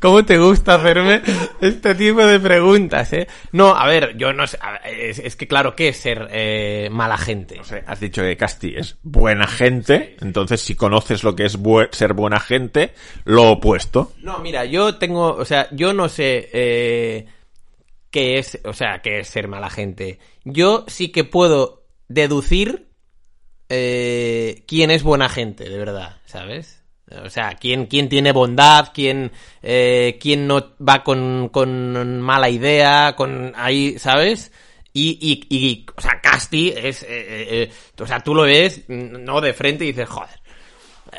[0.00, 1.22] ¿Cómo te gusta hacerme
[1.60, 3.26] este tipo de preguntas, eh?
[3.52, 7.18] No, a ver, yo no sé, es, es que claro, ¿qué es ser eh, mala
[7.18, 7.56] gente?
[7.56, 11.58] No sé, has dicho que Casti es buena gente, entonces si conoces lo que es
[11.92, 12.92] ser buena gente,
[13.24, 14.12] lo opuesto.
[14.22, 17.26] No, mira, yo tengo, o sea, yo no sé eh,
[18.10, 20.18] qué es, o sea, qué es ser mala gente.
[20.44, 22.88] Yo sí que puedo deducir
[23.68, 26.82] eh, quién es buena gente, de verdad, ¿sabes?
[27.24, 29.30] O sea, quién, quién tiene bondad, quién,
[29.62, 34.52] eh, quién no va con, con mala idea, con ahí, ¿sabes?
[34.92, 38.88] Y, y, y, o sea, Casti es, eh, eh, eh, o sea, tú lo ves,
[38.88, 40.40] no de frente y dices, joder,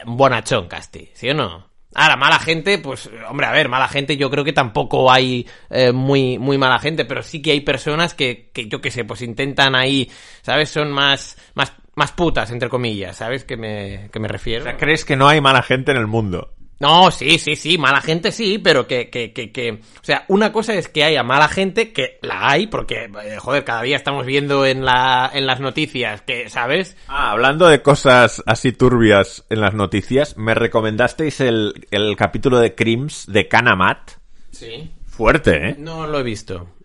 [0.05, 1.67] bonachón, Casti, ¿sí o no?
[1.93, 5.91] Ahora, mala gente, pues, hombre, a ver, mala gente yo creo que tampoco hay eh,
[5.91, 9.21] muy, muy mala gente, pero sí que hay personas que, que yo qué sé, pues
[9.21, 10.69] intentan ahí, ¿sabes?
[10.69, 13.43] Son más, más, más putas, entre comillas, ¿sabes?
[13.43, 14.61] Que me, que me refiero.
[14.61, 16.53] O sea, ¿crees que no hay mala gente en el mundo?
[16.79, 20.51] No, sí, sí, sí, mala gente sí, pero que, que, que, que, o sea, una
[20.51, 24.27] cosa es que haya mala gente, que la hay, porque, eh, joder, cada día estamos
[24.27, 26.95] viendo en la, en las noticias que, ¿sabes?
[27.07, 32.75] Ah, hablando de cosas así turbias en las noticias, me recomendasteis el, el capítulo de
[32.75, 34.11] Crims de Canamat.
[34.51, 34.91] Sí.
[35.07, 35.75] Fuerte, ¿eh?
[35.79, 36.76] No lo he visto.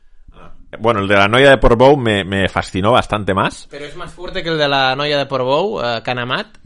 [0.78, 3.68] Bueno, el de la noia de Portbou me, me fascinó bastante más.
[3.70, 6.58] Pero es más fuerte que el de la noia de Portbou, eh, Canamat.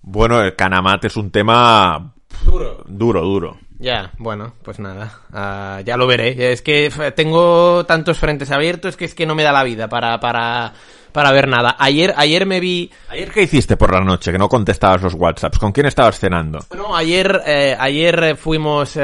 [0.00, 2.12] Bueno, el Canamat es un tema
[2.44, 2.82] Duro.
[2.86, 3.58] duro, duro.
[3.78, 6.52] Ya, bueno, pues nada, ah, ya lo veré.
[6.52, 10.20] Es que tengo tantos frentes abiertos que es que no me da la vida para,
[10.20, 10.72] para,
[11.12, 11.76] para ver nada.
[11.78, 12.90] Ayer, ayer me vi...
[13.08, 15.58] ¿Ayer qué hiciste por la noche que no contestabas los WhatsApps?
[15.58, 16.60] ¿Con quién estabas cenando?
[16.76, 19.00] No, ayer, eh, ayer fuimos eh,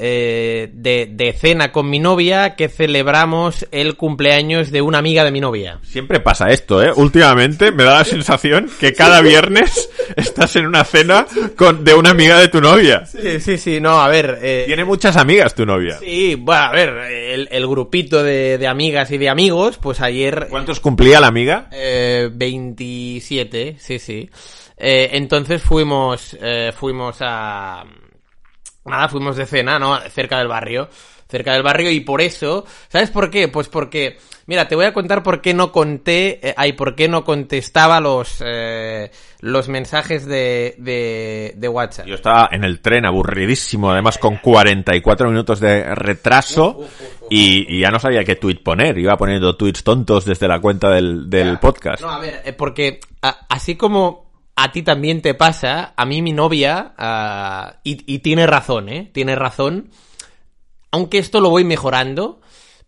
[0.00, 5.30] eh, de, de cena con mi novia que celebramos el cumpleaños de una amiga de
[5.30, 5.78] mi novia.
[5.82, 6.92] Siempre pasa esto, ¿eh?
[6.94, 11.26] Últimamente me da la sensación que cada viernes estás en una cena
[11.56, 13.04] con, de una amiga de tu novia.
[13.06, 14.38] Sí, sí, sí, no, a ver...
[14.42, 15.98] eh, Tiene muchas amigas tu novia.
[15.98, 20.46] Sí, bueno, a ver, el, el grupito de, de amigas y de amigos, pues ayer...
[20.50, 21.70] ¿Cuántos cumplía la amiga?
[21.72, 24.28] Eh, 27, sí, sí.
[24.76, 27.86] Eh, entonces fuimos, eh, fuimos a...
[28.84, 29.98] Nada, fuimos de cena, ¿no?
[30.10, 30.88] Cerca del barrio.
[31.26, 32.64] Cerca del barrio y por eso...
[32.88, 33.48] ¿Sabes por qué?
[33.48, 34.18] Pues porque...
[34.46, 36.38] Mira, te voy a contar por qué no conté...
[36.50, 38.42] Eh, ay, por qué no contestaba los...
[38.44, 42.06] Eh, los mensajes de, de, de WhatsApp.
[42.06, 46.86] Yo estaba en el tren aburridísimo, además con 44 minutos de retraso
[47.30, 48.96] y, y ya no sabía qué tweet poner.
[48.98, 52.02] Iba poniendo tweets tontos desde la cuenta del, del podcast.
[52.02, 54.23] No, a ver, eh, porque a- así como
[54.56, 59.10] a ti también te pasa, a mí mi novia, ah, y, y tiene razón, ¿eh?
[59.12, 59.90] Tiene razón,
[60.90, 62.40] aunque esto lo voy mejorando,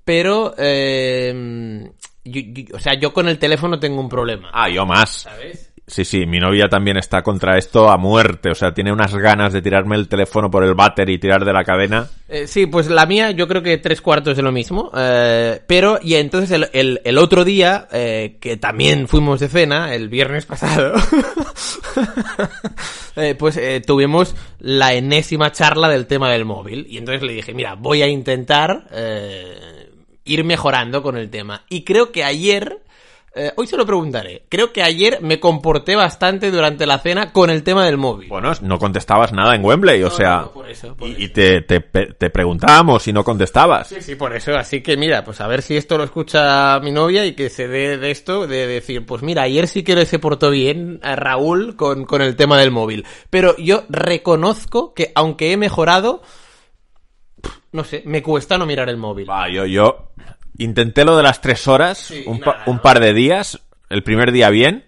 [0.04, 1.90] pero, eh,
[2.24, 4.50] yo- yo- o sea, yo con el teléfono tengo un problema.
[4.52, 5.10] Ah, yo más.
[5.22, 5.65] ¿Sabes?
[5.88, 8.50] Sí, sí, mi novia también está contra esto a muerte.
[8.50, 11.52] O sea, tiene unas ganas de tirarme el teléfono por el váter y tirar de
[11.52, 12.08] la cadena.
[12.28, 14.90] Eh, sí, pues la mía yo creo que tres cuartos de lo mismo.
[14.96, 20.08] eh, pero, y entonces el, el- otro día, eh, que también fuimos de cena, el
[20.08, 20.94] viernes pasado,
[23.38, 26.84] pues tuvimos la enésima charla del tema del móvil.
[26.90, 28.88] Y entonces le dije, mira, voy a intentar
[30.24, 31.62] ir mejorando con el tema.
[31.68, 32.80] Y creo que ayer...
[33.36, 34.46] eh, hoy se lo preguntaré.
[34.48, 38.28] Creo que ayer me comporté bastante durante la cena con el tema del móvil.
[38.28, 40.36] Bueno, no contestabas nada en Wembley, o sea...
[40.36, 43.88] no, no, por eso, por y y te, te, te preguntábamos y no contestabas.
[43.88, 44.54] Sí, sí, por eso.
[44.54, 47.68] Así que mira, pues a ver si esto lo escucha mi novia y que se
[47.68, 51.76] dé de esto, de decir, pues mira, ayer sí que se portó bien a Raúl
[51.76, 53.04] con, con el tema del móvil.
[53.30, 56.22] Pero yo reconozco que aunque he mejorado,
[57.72, 59.28] no sé, me cuesta no mirar el móvil.
[59.28, 60.10] Va, yo, yo
[60.58, 64.84] intenté lo de las tres horas, Sí, un, par de días, el primer día bien,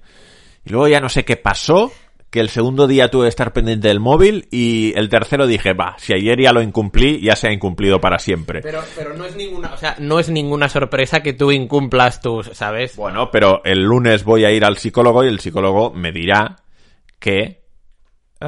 [0.65, 1.93] y luego ya no sé qué pasó,
[2.31, 5.97] que el segundo día tuve que estar pendiente del móvil, y el tercero dije, va,
[5.99, 8.61] si ayer ya lo incumplí, ya se ha incumplido para siempre.
[8.61, 12.49] Pero, pero no es ninguna, o sea, no es ninguna sorpresa que tú incumplas tus,
[12.49, 12.97] ¿sabes?
[12.97, 16.57] Bueno, pero el lunes voy a ir al psicólogo y el psicólogo me dirá
[17.19, 17.63] que
[18.41, 18.47] eh,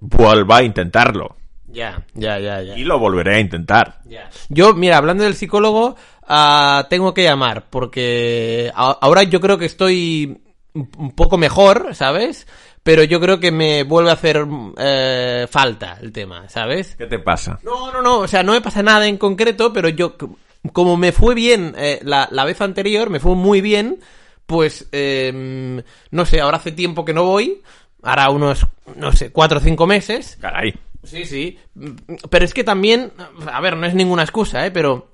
[0.00, 1.39] vuelva a intentarlo.
[1.72, 2.76] Ya, ya, ya, ya.
[2.76, 4.00] Y lo volveré a intentar.
[4.04, 4.28] Ya.
[4.48, 9.66] Yo, mira, hablando del psicólogo, ah, tengo que llamar, porque a- ahora yo creo que
[9.66, 10.40] estoy
[10.74, 12.46] un poco mejor, ¿sabes?
[12.82, 14.46] Pero yo creo que me vuelve a hacer
[14.78, 16.96] eh, falta el tema, ¿sabes?
[16.96, 17.58] ¿Qué te pasa?
[17.62, 20.16] No, no, no, o sea, no me pasa nada en concreto, pero yo,
[20.72, 24.00] como me fue bien eh, la, la vez anterior, me fue muy bien,
[24.46, 27.60] pues, eh, no sé, ahora hace tiempo que no voy,
[28.02, 30.74] hará unos, no sé, cuatro o cinco meses, Caray.
[31.02, 31.58] Sí, sí.
[32.30, 33.12] Pero es que también,
[33.50, 34.70] a ver, no es ninguna excusa, ¿eh?
[34.70, 35.08] Pero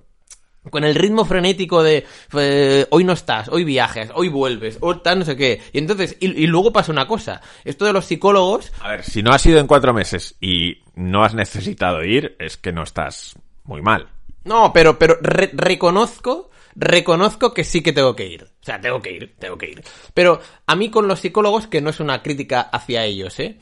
[0.70, 2.04] con el ritmo frenético de
[2.36, 5.60] eh, hoy no estás, hoy viajes, hoy vuelves, o tal, no sé qué.
[5.72, 7.40] Y entonces, y, y luego pasa una cosa.
[7.64, 11.22] Esto de los psicólogos, A ver, si no has ido en cuatro meses y no
[11.22, 14.08] has necesitado ir, es que no estás muy mal.
[14.44, 18.42] no, pero, pero re- reconozco, reconozco que sí que tengo que ir.
[18.44, 19.84] O sea, tengo que ir, tengo que ir.
[20.14, 23.58] Pero a mí con los psicólogos, que no es una crítica hacia ellos, ¿eh?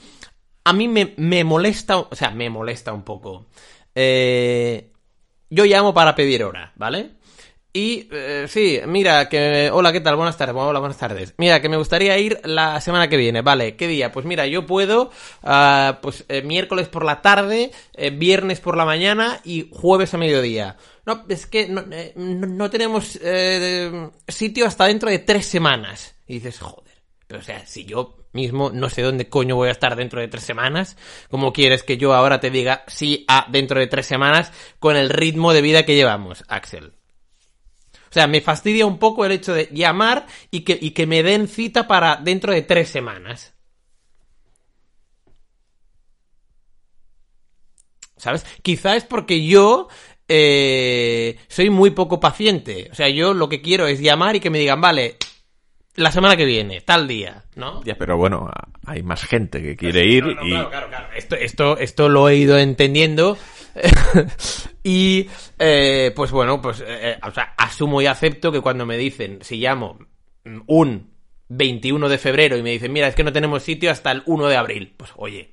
[0.65, 3.47] A mí me, me molesta, o sea, me molesta un poco.
[3.95, 4.93] Eh,
[5.51, 7.13] yo llamo para pedir hora, ¿vale?
[7.77, 9.69] Y eh, sí, mira, que...
[9.73, 10.17] Hola, ¿qué tal?
[10.17, 10.55] Buenas tardes.
[10.57, 11.35] Hola, buenas tardes.
[11.39, 13.77] Mira, que me gustaría ir la semana que viene, ¿vale?
[13.77, 14.13] ¿Qué día?
[14.13, 15.11] Pues mira, yo puedo,
[15.43, 20.19] ah, pues eh, miércoles por la tarde, eh, viernes por la mañana y jueves a
[20.19, 20.77] mediodía.
[21.05, 21.85] No, es que no,
[22.17, 23.19] no- tenemos
[24.29, 26.15] sitio hasta dentro de tres semanas.
[26.27, 26.95] Y dices, joder.
[27.27, 30.29] Pero o sea, si yo mismo no sé dónde coño voy a estar dentro de
[30.29, 30.97] tres semanas,
[31.31, 35.09] ¿cómo quieres que yo ahora te diga sí a dentro de tres semanas con el
[35.09, 36.93] ritmo de vida que llevamos, Axel?
[38.11, 41.25] O sea, me fastidia un poco el hecho de llamar y que, y que me
[41.25, 43.55] den cita para dentro de tres semanas.
[48.17, 48.47] ¿Sabes?
[48.63, 49.89] Quizá es porque yo
[50.29, 52.89] eh, soy muy poco paciente.
[52.93, 55.17] O sea, yo lo que quiero es llamar y que me digan, vale,
[55.97, 57.83] la semana que viene, tal día, ¿no?
[57.85, 58.51] Ya, pero bueno,
[58.85, 60.51] hay más gente que quiere ir No, no, y...
[60.51, 61.09] claro, claro, claro.
[61.15, 63.39] Esto, esto, esto lo he ido entendiendo.
[64.83, 65.29] y,
[65.59, 69.59] eh, pues bueno, pues, eh, o sea, asumo y acepto que cuando me dicen, si
[69.59, 69.99] llamo
[70.45, 71.11] mm, un
[71.49, 74.49] 21 de febrero y me dicen, mira, es que no tenemos sitio hasta el 1
[74.49, 75.53] de abril, pues oye,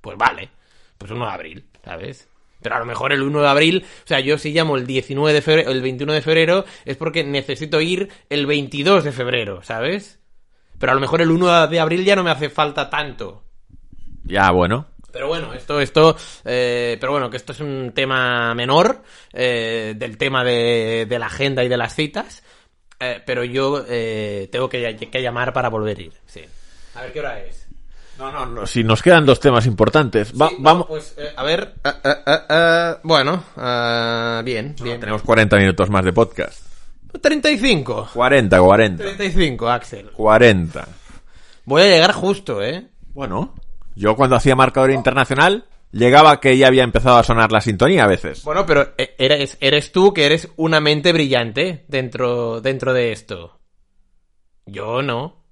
[0.00, 0.50] pues vale,
[0.98, 2.28] pues 1 de abril, ¿sabes?
[2.62, 5.32] Pero a lo mejor el 1 de abril, o sea, yo si llamo el 19
[5.34, 10.20] de febrero, el 21 de febrero, es porque necesito ir el 22 de febrero, ¿sabes?
[10.78, 13.44] Pero a lo mejor el 1 de abril ya no me hace falta tanto.
[14.24, 14.86] Ya, bueno.
[15.12, 19.02] Pero bueno, esto, esto, eh, pero bueno, que esto es un tema menor
[19.32, 22.42] eh, del tema de, de la agenda y de las citas.
[23.00, 26.12] eh, pero yo eh, tengo que, que llamar para volver a ir.
[26.26, 26.42] Sí.
[26.94, 27.61] A ver qué hora es.
[28.22, 30.32] No, no, no, si nos quedan dos temas importantes.
[30.40, 30.86] Va- Sí, no, vamos...
[30.86, 31.74] Pues, eh, a ver.
[31.82, 31.98] ah,
[32.48, 33.42] ah, bueno,
[34.44, 35.00] bien, bien.
[35.00, 36.64] Tenemos 40 minutos más de podcast.
[37.20, 38.10] 35.
[38.14, 39.02] 40, 40.
[39.02, 40.10] 35, Axel.
[40.12, 40.88] 40.
[41.64, 42.88] Voy a llegar justo, ¿eh?
[43.12, 43.54] Bueno,
[43.96, 48.08] yo cuando hacía marcador internacional, llegaba que ya había empezado a sonar la sintonía a
[48.08, 48.44] veces.
[48.44, 53.58] Bueno, pero eh, eres, eres tú que eres una mente brillante dentro, dentro de esto.
[54.64, 55.44] Yo no.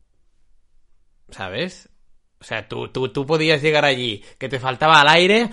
[1.31, 1.90] ¿Sabes?
[2.41, 5.51] O sea, tú, tú, tú podías llegar allí, que te faltaba al aire,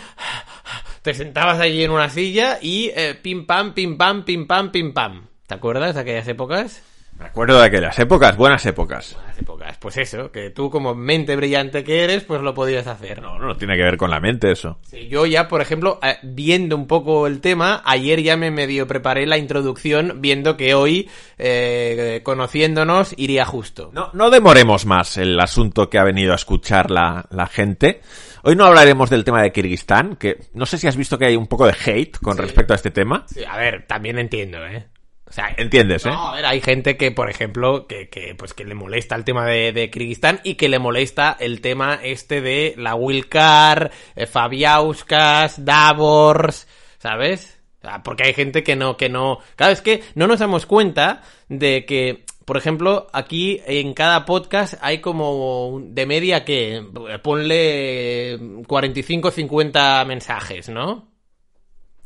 [1.02, 4.94] te sentabas allí en una silla y eh, pim pam, pim pam, pim pam, pim
[4.94, 5.28] pam.
[5.48, 6.82] ¿Te acuerdas de aquellas épocas?
[7.20, 9.15] Me acuerdo de aquellas épocas, buenas épocas.
[9.15, 9.78] Buenas épocas.
[9.80, 13.22] Pues eso, que tú como mente brillante que eres, pues lo podías hacer.
[13.24, 14.78] No, no tiene que ver con la mente eso.
[14.84, 18.86] Sí, yo ya, por ejemplo, eh, viendo un poco el tema, ayer ya me medio
[18.88, 21.09] preparé la introducción viendo que hoy,
[21.39, 23.89] eh, conociéndonos, iría justo.
[23.93, 28.01] No, no demoremos más el asunto que ha venido a escuchar la, la gente.
[28.43, 31.36] Hoy no hablaremos del tema de Kirguistán, que no sé si has visto que hay
[31.36, 32.41] un poco de hate con Sí.
[32.43, 33.26] respecto a este tema.
[33.28, 34.86] Sí, a ver, también entiendo, ¿eh?
[35.30, 36.10] O sea, Entiendes, ¿eh?
[36.10, 39.26] No, a ver, hay gente que, por ejemplo, que, que, pues que le molesta el
[39.26, 44.26] tema de, de Kirguistán y que le molesta el tema este de la Wilcar, eh,
[44.26, 46.68] Fabiauskas, Davors,
[46.98, 47.60] ¿sabes?
[47.80, 49.40] O sea, porque hay gente que no, que no...
[49.56, 54.76] Claro, es que no nos damos cuenta de que, por ejemplo, aquí en cada podcast
[54.82, 56.86] hay como de media que
[57.22, 61.16] ponle 45, 50 mensajes, ¿no?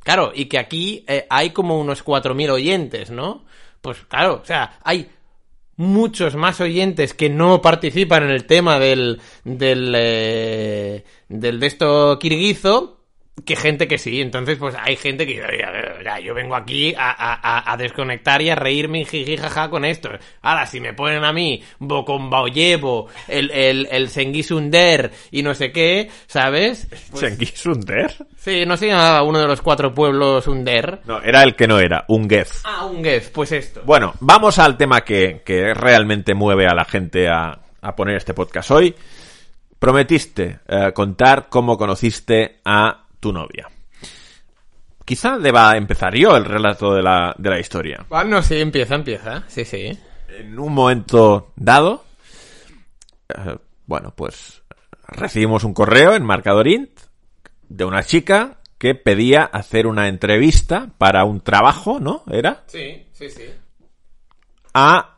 [0.04, 3.43] Claro, y que aquí eh, hay como unos 4.000 oyentes, ¿no?
[3.82, 5.10] Pues claro, o sea, hay
[5.76, 12.20] muchos más oyentes que no participan en el tema del del eh, del de esto
[12.20, 13.01] kirguizo
[13.46, 14.22] que gente que sí.
[14.22, 17.72] Entonces, pues hay gente que "Oye, a ver, ya, yo vengo aquí a, a- a-
[17.74, 20.10] a desconectar y a reírme y jiji jaja con esto.
[20.42, 26.10] Ahora, si me ponen a mí Bokombaoyevo, el, el, el Senguisunder y no sé qué,
[26.28, 26.88] ¿sabes?
[27.12, 27.22] Pues,
[28.38, 31.00] sí, no se llamaba uno de los cuatro pueblos Under.
[31.06, 32.62] No, era el que no era, un Gez.
[32.64, 33.82] Ah, un Gez, pues esto.
[33.86, 38.34] Bueno, vamos al tema que, que realmente mueve a la gente a, a poner este
[38.34, 38.96] podcast hoy.
[39.80, 43.70] Prometiste eh, contar cómo conociste a tu novia.
[45.06, 48.06] Quizá deba empezar yo el relato de la, de la historia.
[48.10, 49.44] Bueno, sí, empieza, empieza.
[49.48, 49.98] Sí, sí.
[50.30, 52.04] En un momento dado,
[53.30, 54.62] eh, bueno, pues
[55.08, 56.90] recibimos un correo en Marcadorint
[57.68, 62.24] de una chica que pedía hacer una entrevista para un trabajo, ¿no?
[62.32, 63.44] Era Sí, sí, sí.
[64.74, 65.18] a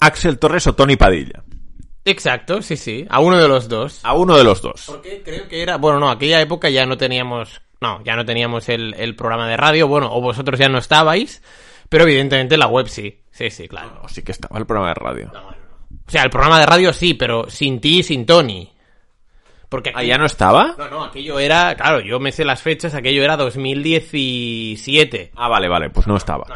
[0.00, 1.42] Axel Torres o Tony Padilla.
[2.04, 3.06] Exacto, sí, sí.
[3.08, 4.00] A uno de los dos.
[4.02, 4.84] A uno de los dos.
[4.86, 5.76] Porque creo que era.
[5.78, 7.62] Bueno, no, aquella época ya no teníamos.
[7.80, 9.88] No, ya no teníamos el, el programa de radio.
[9.88, 11.42] Bueno, o vosotros ya no estabais.
[11.88, 13.20] Pero evidentemente la web sí.
[13.30, 14.00] Sí, sí, claro.
[14.02, 15.32] O sí que estaba el programa de radio.
[16.06, 18.70] O sea, el programa de radio sí, pero sin ti y sin Tony.
[19.68, 20.74] Porque Ah, aquí- ¿ya no estaba?
[20.78, 21.74] No, no, aquello era.
[21.74, 22.94] Claro, yo me sé las fechas.
[22.94, 25.32] Aquello era 2017.
[25.36, 26.46] Ah, vale, vale, pues no estaba.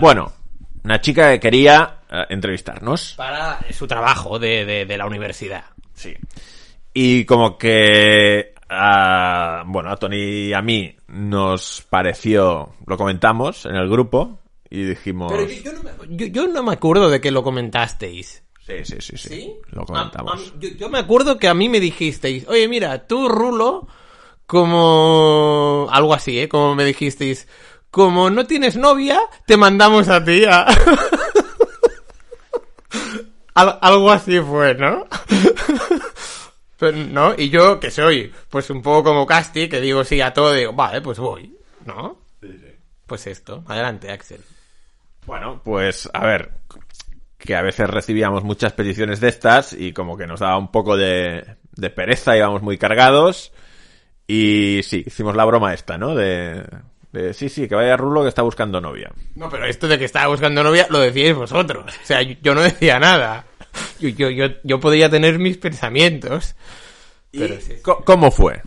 [0.00, 0.32] Bueno,
[0.84, 3.14] una chica que quería eh, entrevistarnos.
[3.16, 5.64] Para su trabajo de, de, de la universidad.
[5.94, 6.14] Sí.
[6.94, 10.16] Y como que, a- bueno, a Tony
[10.48, 14.38] y a mí nos pareció, lo comentamos en el grupo
[14.70, 15.32] y dijimos...
[15.32, 18.42] Pero yo, yo no me, yo- yo no me acuerdo de que lo comentasteis.
[18.64, 19.52] Sí, sí, sí, sí, ¿Sí?
[19.72, 20.52] lo comentamos.
[20.54, 23.88] a yo, yo me acuerdo que a mí me dijisteis, oye, mira, tú, Rulo,
[24.46, 25.88] como...
[25.90, 26.48] Algo así, ¿eh?
[26.48, 27.48] Como me dijisteis,
[27.90, 30.66] como no tienes novia, te mandamos a ti a...
[33.54, 35.06] Al- algo así fue, ¿no?
[36.78, 37.34] Pero, ¿No?
[37.36, 40.72] Y yo, que soy, pues un poco como Casti, que digo sí a todo, digo,
[40.72, 42.18] vale, pues voy, ¿no?
[43.06, 44.40] Pues esto, adelante, Axel.
[45.26, 46.50] Bueno, pues a ver,
[47.38, 50.96] que a veces recibíamos muchas peticiones de estas y como que nos daba un poco
[50.96, 53.52] de, de pereza, íbamos muy cargados
[54.26, 56.14] y sí, hicimos la broma esta, ¿no?
[56.16, 56.64] De,
[57.12, 59.12] de sí, sí, que vaya Rulo que está buscando novia.
[59.34, 61.84] No, pero esto de que estaba buscando novia lo decíais vosotros.
[62.02, 63.44] O sea, yo, no decía nada.
[64.00, 66.54] Yo, yo, yo, yo podía tener mis pensamientos.
[67.30, 67.82] Pero ¿Y sí, sí.
[67.82, 68.62] co- ¿Cómo fue?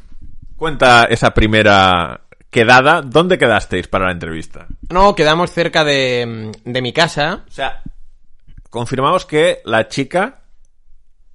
[0.56, 3.02] Cuenta esa primera quedada.
[3.02, 4.68] ¿Dónde quedasteis para la entrevista?
[4.90, 7.44] No, quedamos cerca de, de mi casa.
[7.48, 7.82] O sea,
[8.70, 10.42] confirmamos que la chica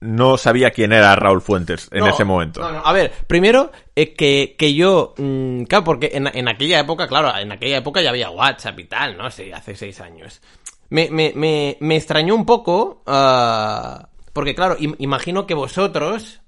[0.01, 2.61] no sabía quién era Raúl Fuentes en No, ese momento.
[2.61, 2.82] no, no.
[2.86, 5.14] A ver, primero, eh, que, que yo.
[5.18, 8.84] mm, claro, porque en, en aquella época, claro, en aquella época ya había WhatsApp y
[8.84, 9.30] tal, ¿no?
[9.30, 10.40] Sí, hace seis años.
[10.88, 13.03] Me, me, me, me extrañó un poco.
[13.07, 16.40] ah, porque, claro, im- imagino que vosotros.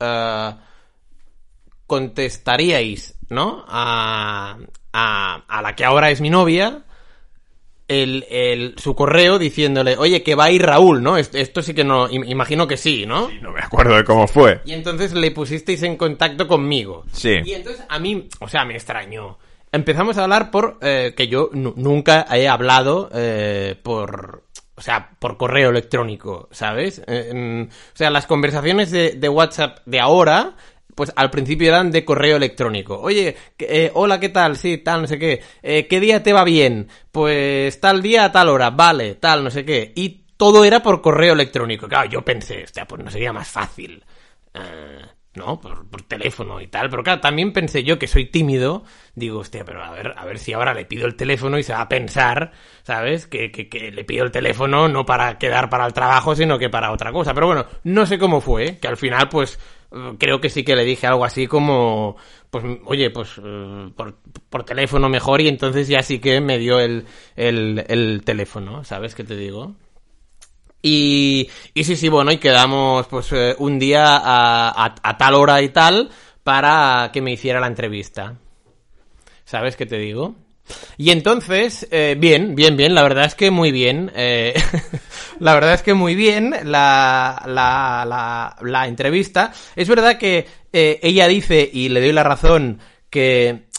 [0.00, 0.58] ah,
[1.86, 3.64] contestaríais, ¿no?
[3.68, 4.56] A,
[4.92, 6.84] a, a la que ahora es mi novia.
[7.90, 11.16] El, el, su correo diciéndole, oye, que va a ir Raúl, ¿no?
[11.16, 13.28] Esto, esto sí que no, im- imagino que sí, ¿no?
[13.42, 14.60] No me acuerdo de cómo fue.
[14.64, 17.04] Y entonces le pusisteis en contacto conmigo.
[17.12, 17.34] Sí.
[17.44, 19.38] Y entonces a mí, o sea, me extrañó.
[19.72, 24.44] empezamos a hablar por eh, que yo nu- nunca he hablado eh, por
[24.76, 29.78] o sea por correo electrónico sabes Eh, en- o sea las conversaciones de, de WhatsApp
[29.84, 30.56] de ahora
[31.00, 33.00] pues al principio eran de correo electrónico.
[33.00, 34.58] Oye, eh, hola, ¿qué tal?
[34.58, 35.40] Sí, tal, no sé qué.
[35.62, 36.88] Eh, ¿Qué día te va bien?
[37.10, 39.94] Pues tal día tal hora, vale, tal, no sé qué.
[39.96, 41.88] Y todo era por correo electrónico.
[41.88, 44.04] Claro, yo pensé, hostia, pues no sería más fácil.
[44.52, 45.00] Eh,
[45.34, 45.58] ¿no?
[45.58, 46.90] Por, por teléfono y tal.
[46.90, 48.84] Pero claro, también pensé yo que soy tímido.
[49.14, 51.72] Digo, hostia, pero a ver, a ver si ahora le pido el teléfono y se
[51.72, 53.26] va a pensar, ¿sabes?
[53.26, 56.92] Que, que, le pido el teléfono no para quedar para el trabajo, sino que para
[56.92, 57.32] otra cosa.
[57.32, 59.58] Pero bueno, no sé cómo fue, que al final, pues,
[60.18, 62.16] creo que sí que le dije algo así como,
[62.50, 64.16] pues, oye, pues, eh, por,
[64.48, 69.14] por teléfono mejor y entonces ya sí que me dio el, el, el teléfono, ¿sabes
[69.14, 69.74] qué te digo?
[70.82, 75.34] Y, y sí, sí, bueno, y quedamos pues eh, un día a, a- a tal
[75.34, 76.10] hora y tal
[76.42, 78.36] para que me hiciera la entrevista.
[79.44, 80.36] ¿Sabes qué te digo?
[80.96, 84.10] Y entonces, eh, bien, bien, bien, la verdad es que muy bien.
[84.14, 84.54] eh,
[85.40, 89.52] la verdad es que muy bien la, la, la, la entrevista.
[89.76, 93.69] Es verdad que eh, ella dice, y le doy la razón, que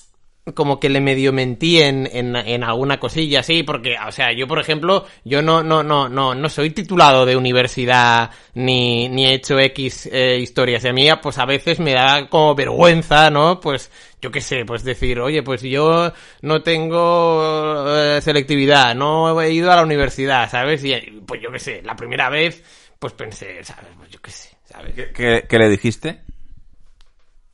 [0.54, 4.60] como que le medio mentí en, en, alguna cosilla, sí, porque, o sea, yo, por
[4.60, 9.60] ejemplo, yo no, no, no, no, no soy titulado de universidad ni, ni he hecho
[9.60, 10.84] X eh, historias.
[10.86, 13.60] Y a mí, pues a veces me da como vergüenza, ¿no?
[13.60, 13.92] Pues,
[14.22, 19.72] yo qué sé, pues decir, oye, pues yo no tengo eh, selectividad, no he ido
[19.72, 20.84] a la universidad, ¿sabes?
[20.84, 20.94] Y
[21.26, 22.64] pues yo qué sé, la primera vez,
[23.00, 23.90] pues pensé, ¿sabes?
[23.98, 24.94] Pues yo qué sé, ¿sabes?
[24.96, 26.22] ¿Qué, qué- qué le dijiste?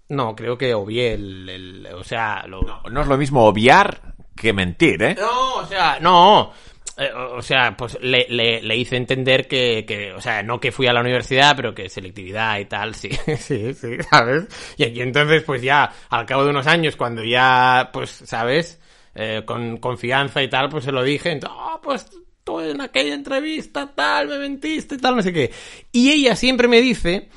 [0.09, 2.61] No, creo que obvié el, el- o sea, lo...
[2.89, 5.15] No es lo mismo obviar que mentir, ¿eh?
[5.19, 6.53] No, o sea, no.
[6.97, 10.71] Eh, o sea, pues le, le, le hice entender que, que, o sea, no que
[10.71, 14.47] fui a la universidad, pero que selectividad y tal, sí, sí, sí, ¿sabes?
[14.77, 18.79] Y aquí entonces, pues ya, al cabo de unos años, cuando ya, pues, ¿sabes?
[19.13, 22.07] Eh, con confianza y tal, pues se lo dije, entonces, "Ah, pues
[22.43, 25.51] tú en aquella entrevista tal, me mentiste, tal, no sé qué.
[25.91, 27.27] Y ella siempre me dice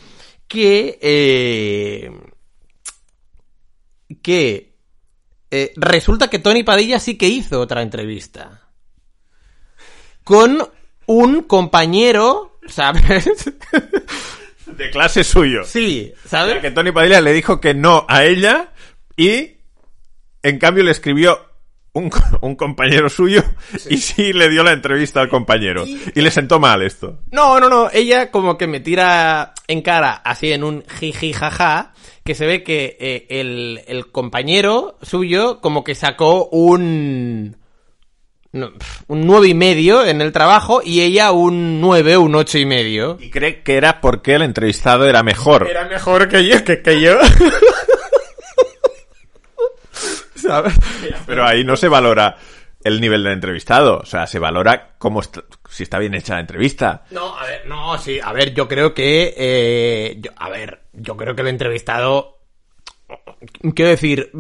[0.47, 2.11] que, eh,
[4.23, 4.75] que
[5.51, 8.69] eh, resulta que Tony Padilla sí que hizo otra entrevista.
[10.25, 10.69] Con
[11.07, 13.27] un compañero, ¿sabes?
[14.67, 15.65] De clase suyo.
[15.65, 16.53] sí, O ¿sabes?
[16.55, 18.73] sea, que Tony Padilla le dijo que no a ella
[19.17, 19.57] y
[20.43, 21.39] en cambio le escribió
[21.93, 22.11] un,
[22.43, 23.43] un compañero suyo
[23.89, 25.85] y sí le dio la entrevista al compañero.
[25.87, 27.19] Y le sentó mal esto.
[27.33, 31.93] No, no, no, ella como que me tira en cara así en un jiji jaja,
[32.25, 37.57] que se ve que eh, el, el compañero suyo como que sacó un...
[38.53, 43.17] un nueve y medio en el trabajo y ella un nueve, un ocho y medio.
[43.21, 45.67] Y cree que era porque el entrevistado era mejor.
[45.69, 47.19] Era mejor que yo, que, que yo.
[50.35, 50.75] ¿Sabes?
[51.27, 52.37] Pero ahí no se valora
[52.83, 53.99] el nivel del entrevistado.
[53.99, 57.05] O sea, se valora cómo está- si está bien hecha la entrevista.
[57.11, 61.17] No, a ver, no, sí, a ver, yo creo que, eh, yo- a ver, yo
[61.17, 62.39] creo que el entrevistado,
[63.75, 64.31] quiero decir,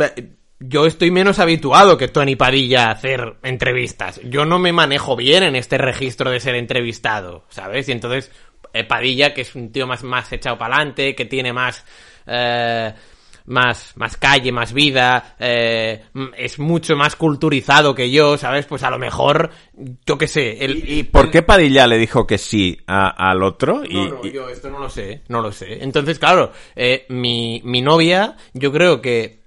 [0.61, 4.20] yo estoy menos habituado que Tony Padilla a hacer entrevistas.
[4.24, 7.88] Yo no me manejo bien en este registro de ser entrevistado, ¿sabes?
[7.88, 8.30] Y entonces,
[8.72, 11.84] eh, Padilla, que es un tío más, más echado para adelante, que tiene más,
[12.26, 12.92] eh,
[13.47, 16.05] más, más calle, más vida, eh,
[16.36, 18.66] es mucho más culturizado que yo, ¿sabes?
[18.66, 19.51] Pues a lo mejor,
[20.07, 23.82] yo qué sé, el, ¿Y por qué Padilla le dijo que sí a- al otro?
[23.84, 25.82] Y, no, no, y- yo esto no lo sé, no lo sé.
[25.82, 29.41] Entonces, claro, eh, mi, mi novia, yo creo que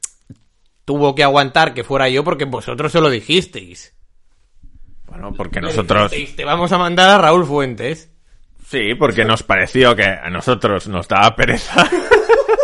[0.86, 3.94] tuvo que aguantar que fuera yo porque vosotros se lo dijisteis.
[5.08, 6.12] Bueno, porque Le nosotros...
[6.12, 8.10] dijisteis, Te vamos a mandar a Raúl Fuentes.
[8.68, 11.88] Sí, porque nos pareció que a nosotros nos daba pereza.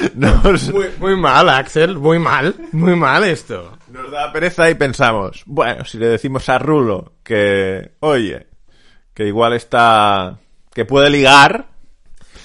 [0.14, 3.76] Nos, Muy, muy mal, Axel, muy mal, muy mal esto.
[3.88, 8.46] nos daba pereza y pensamos, bueno, si le decimos a Rulo que, oye,
[9.14, 10.38] que igual está,
[10.72, 11.66] que puede ligar,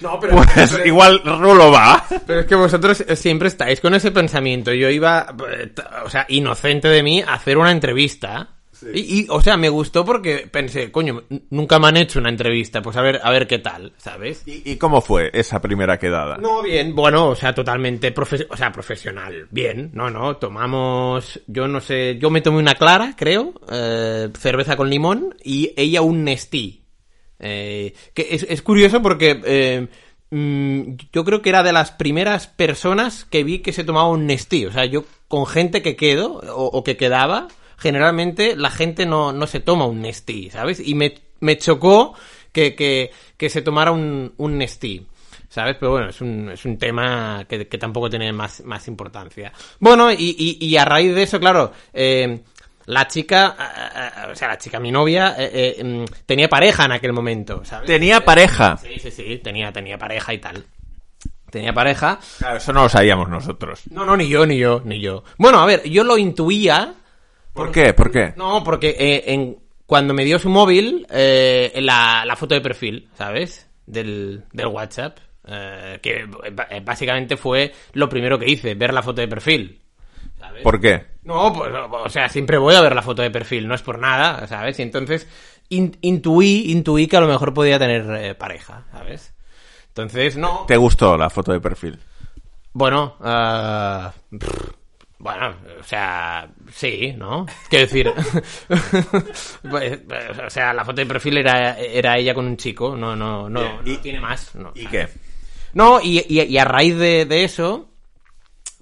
[0.01, 2.03] No, pero, pues igual Rulo va.
[2.27, 4.73] pero es que vosotros siempre estáis con ese pensamiento.
[4.73, 5.71] Yo iba, eh,
[6.03, 8.54] o sea, inocente de mí, a hacer una entrevista.
[8.93, 12.81] Y, y, o sea, me gustó porque pensé, coño, nunca me han hecho una entrevista,
[12.81, 14.43] pues a ver, a ver qué tal, ¿sabes?
[14.45, 16.37] ¿Y, y cómo fue esa primera quedada?
[16.37, 19.47] No, bien, bueno, o sea, totalmente profe- o sea, profesional.
[19.51, 24.75] Bien, no, no, tomamos, yo no sé, yo me tomé una clara, creo, eh, cerveza
[24.75, 26.81] con limón y ella un Nestí.
[27.39, 29.87] Eh, que es, es curioso porque eh,
[30.31, 34.25] mm, yo creo que era de las primeras personas que vi que se tomaba un
[34.25, 34.65] Nestí.
[34.65, 37.47] O sea, yo con gente que quedo o, o que quedaba,
[37.85, 40.79] generalmente la gente no, no se toma un Nestí, ¿sabes?
[40.79, 42.15] Y me, me chocó
[42.51, 45.05] que, que, que se tomara un, un Nestí.
[45.49, 45.77] ¿sabes?
[45.79, 49.53] Pero bueno, es un, es un tema que, que tampoco tiene más, más importancia.
[49.79, 52.39] Bueno, y, y, y a raíz de eso, claro, eh,
[52.87, 53.55] la chica,
[54.31, 57.85] o sea, la chica, mi novia, eh, eh, mm, tenía pareja en aquel momento, ¿sabes?
[57.85, 58.77] Tenía pareja.
[58.77, 60.65] Sí, sí, sí, tenía, tenía pareja y tal.
[61.51, 62.19] Tenía pareja.
[62.39, 63.83] Claro, eso no lo sabíamos nosotros.
[63.91, 65.23] No, no, ni yo, ni yo, ni yo.
[65.37, 66.95] Bueno, a ver, yo lo intuía.
[67.55, 67.93] ¿Por qué?
[67.93, 68.33] ¿Por qué?
[68.35, 73.09] No, porque eh, en, cuando me dio su móvil, eh, la, la foto de perfil,
[73.17, 73.67] ¿sabes?
[73.87, 75.17] Del, del WhatsApp.
[75.47, 76.27] eh, que
[76.83, 79.81] básicamente fue lo primero que hice, ver la foto de perfil.
[80.39, 80.63] ¿sabes?
[80.63, 81.05] ¿Por qué?
[81.23, 83.99] No, pues, o sea, siempre voy a ver la foto de perfil, no es por
[83.99, 84.77] nada, ¿sabes?
[84.79, 85.27] Y entonces
[85.69, 89.33] in- intuí, intuí que a lo mejor podía tener pareja, ¿sabes?
[89.87, 90.65] Entonces, no.
[90.67, 91.97] ¿Te gustó la foto de perfil?
[92.73, 94.71] Bueno, pff,
[95.19, 97.45] bueno, o sea, sí, ¿no?
[97.69, 98.11] Quiero decir,
[99.69, 99.99] pues,
[100.45, 103.81] o sea, la foto de perfil era, era ella con un chico, no, no, no,
[103.81, 104.55] no ¿Y- tiene más.
[104.55, 105.07] No, ¿Y qué?
[105.73, 107.89] No, y, y- y a raíz de, de eso,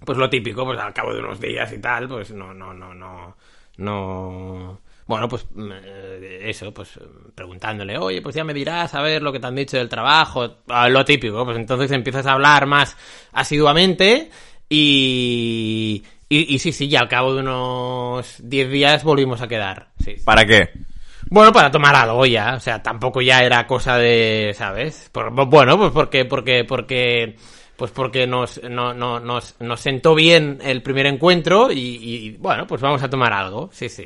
[0.06, 2.94] pues lo típico, pues al cabo de unos días y tal, pues no, no, no,
[2.94, 3.36] no,
[3.78, 4.80] no...
[5.06, 6.98] Bueno, pues mm, eh, eso, pues
[7.36, 10.60] preguntándole, oye, pues ya me dirás a ver lo que te han dicho del trabajo,
[10.70, 12.96] ah, lo típico, pues entonces empiezas a hablar más
[13.34, 14.30] asiduamente
[14.70, 16.04] y,
[16.38, 19.90] y, y sí, sí, ya al cabo de unos 10 días volvimos a quedar.
[20.00, 20.24] Sí, sí.
[20.24, 20.70] ¿Para qué?
[21.30, 25.10] Bueno, para tomar algo ya, o sea, tampoco ya era cosa de, ¿sabes?
[25.12, 27.38] Por- bueno, pues porque, porque, porque,
[27.76, 32.68] pues porque nos, no, no, nos, nos sentó bien el primer encuentro y, y, bueno,
[32.68, 34.06] pues vamos a tomar algo, sí, sí.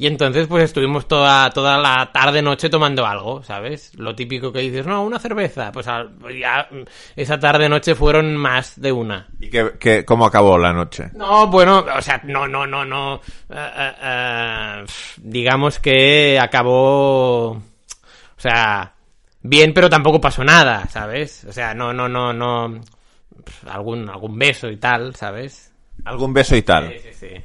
[0.00, 3.92] Y entonces pues estuvimos toda, toda la tarde noche tomando algo, ¿sabes?
[3.96, 5.86] Lo típico que dices, no, una cerveza, pues
[6.38, 6.68] ya
[7.16, 9.26] esa tarde noche fueron más de una.
[9.40, 11.10] ¿Y qué, qué- cómo acabó la noche?
[11.14, 13.16] No, bueno, o sea, no, no, no, no.
[13.50, 14.84] eh, eh, eh,
[15.16, 17.48] digamos que acabó.
[17.52, 18.92] O sea,
[19.42, 21.44] bien, pero tampoco pasó nada, ¿sabes?
[21.48, 22.80] O sea, no, no, no, no.
[23.66, 25.72] Algún, algún beso y tal, ¿sabes?
[26.04, 26.92] ¿Algún beso y tal?
[26.92, 27.42] Sí, sí, sí.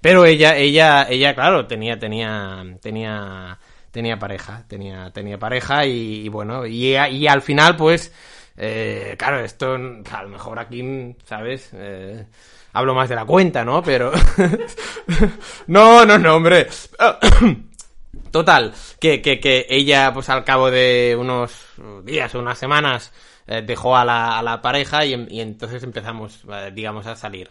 [0.00, 3.58] Pero ella, ella, ella, claro, tenía, tenía, tenía,
[3.90, 8.12] tenía pareja, tenía, tenía pareja y, y bueno, y, y al final, pues,
[8.56, 11.70] eh, claro, esto, a lo mejor aquí, ¿sabes?
[11.72, 12.26] Eh,
[12.74, 13.82] hablo más de la cuenta, ¿no?
[13.82, 14.12] Pero,
[15.68, 16.66] no, no, no, hombre.
[18.30, 21.66] Total, que, que, que ella, pues al cabo de unos
[22.02, 23.12] días o unas semanas,
[23.46, 27.50] eh, dejó a la, a la pareja y, y entonces empezamos, eh, digamos, a salir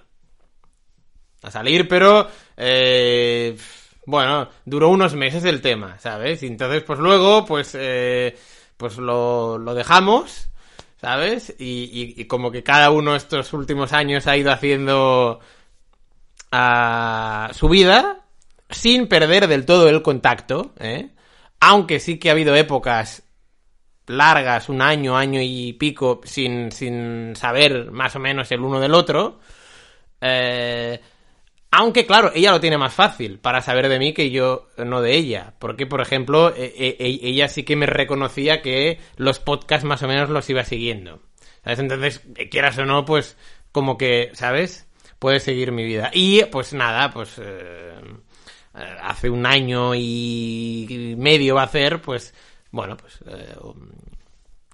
[1.43, 2.27] a salir, pero
[2.57, 3.55] eh,
[4.05, 6.41] bueno, duró unos meses el tema, ¿sabes?
[6.43, 8.35] Y entonces, pues luego, pues, eh,
[8.77, 10.49] pues lo, lo dejamos,
[10.99, 11.53] ¿sabes?
[11.59, 15.41] Y, como que cada uno estos últimos años ha ido haciendo
[16.51, 18.25] ah, su vida
[18.69, 21.09] sin perder del todo el contacto, ¿eh?
[21.59, 23.22] Aunque sí que ha habido épocas
[24.07, 28.93] largas, un año, año y pico, sin, sin saber más o menos el uno del
[28.93, 29.39] otro.
[30.21, 30.99] Eh,
[31.71, 35.15] aunque, claro, ella lo tiene más fácil para saber de mí que yo no de
[35.15, 35.53] ella.
[35.57, 40.03] Porque, por ejemplo, e- e- e- ella sí que me reconocía que los podcasts más
[40.03, 41.19] o menos los iba siguiendo.
[41.63, 41.79] ¿Sabes?
[41.79, 43.37] Entonces, eh, quieras o no, pues,
[43.71, 44.87] como que, ¿sabes?
[45.17, 46.11] Puedes seguir mi vida.
[46.13, 47.93] Y, pues nada, pues, eh,
[48.75, 52.35] eh, hace un año y medio va a hacer, pues,
[52.73, 53.55] bueno, pues, eh,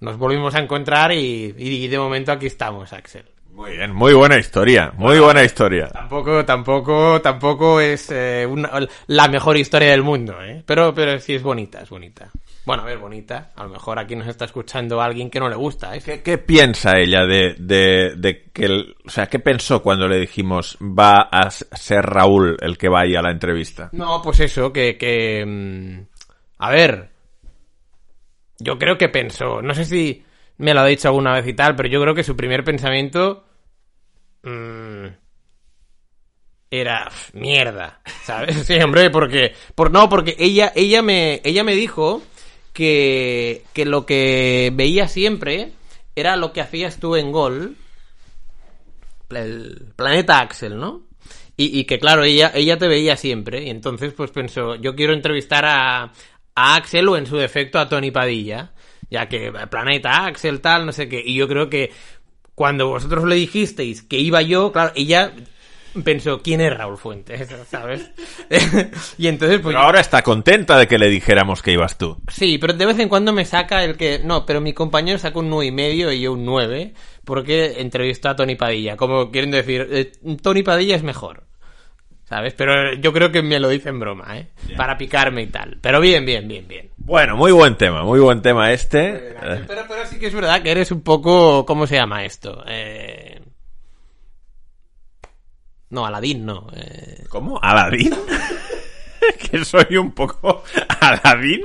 [0.02, 3.26] nos volvimos a encontrar y, y de momento aquí estamos, Axel.
[3.52, 5.88] Muy bien, muy buena historia, muy buena historia.
[5.90, 8.72] Tampoco, tampoco, tampoco es eh, una-
[9.08, 10.64] la mejor historia del mundo, ¿eh?
[10.66, 12.30] Pero, pero sí es bonita, es bonita.
[12.64, 13.52] Bueno, a ver, bonita.
[13.58, 16.02] A lo mejor aquí nos está escuchando alguien que no le gusta, ¿eh?
[16.06, 20.20] ¿Qué, qué piensa ella de, de, de que el, o sea, qué pensó cuando le
[20.20, 23.90] dijimos va a ser Raúl el que vaya a la entrevista?
[23.92, 25.44] No, pues eso, que, que...
[25.46, 26.00] mm,
[26.60, 27.10] A ver...
[28.60, 29.62] Yo creo que pensó...
[29.62, 30.24] No sé si
[30.58, 33.46] me lo ha dicho alguna vez y tal, pero yo creo que su primer pensamiento...
[34.44, 35.08] mm,
[36.72, 38.58] era "Pf, mierda, ¿sabes?
[38.68, 42.22] Sí, hombre, porque por no, porque ella ella me ella me dijo
[42.74, 45.72] que que lo que veía siempre
[46.16, 47.76] era lo que hacías tú en Gol,
[49.30, 51.04] el planeta Axel, ¿no?
[51.56, 55.14] Y, y que claro, ella ella te veía siempre y entonces pues pensó, yo quiero
[55.14, 56.12] entrevistar a
[56.56, 58.72] a Axel o en su defecto a Tony Padilla,
[59.10, 61.92] ya que eh, planeta Axel tal, no sé qué, y yo creo que
[62.56, 65.34] cuando vosotros le dijisteis que iba yo, claro, ella
[66.04, 67.48] pensó, ¿quién es Raúl Fuentes?
[67.70, 68.12] ¿Sabes?
[69.18, 69.74] y entonces, pues...
[69.74, 72.18] Pero ahora está contenta de que le dijéramos que ibas tú.
[72.28, 74.20] Sí, pero de vez en cuando me saca el que...
[74.24, 76.94] No, pero mi compañero saca un 9 y medio y yo un 9
[77.24, 78.98] porque entrevistó a Tony Padilla.
[78.98, 81.49] Como quieren decir, eh, Tony Padilla es mejor.
[82.30, 82.54] ¿Sabes?
[82.54, 84.50] Pero yo creo que me lo dice en broma, ¿eh?
[84.78, 85.80] Para picarme y tal.
[85.82, 86.92] Pero bien, bien, bien, bien.
[86.98, 89.36] Bueno, muy buen tema, muy buen tema este.
[89.42, 91.66] Pero, pero sí que es verdad que eres un poco...
[91.66, 92.64] ¿Cómo se llama esto?
[92.68, 93.42] Eh...
[95.90, 96.68] No, Aladín no.
[96.76, 97.26] Eh...
[97.30, 97.60] ¿Cómo?
[97.64, 98.16] ¿Aladín?
[99.52, 100.64] que soy un poco
[101.02, 101.64] Aladín.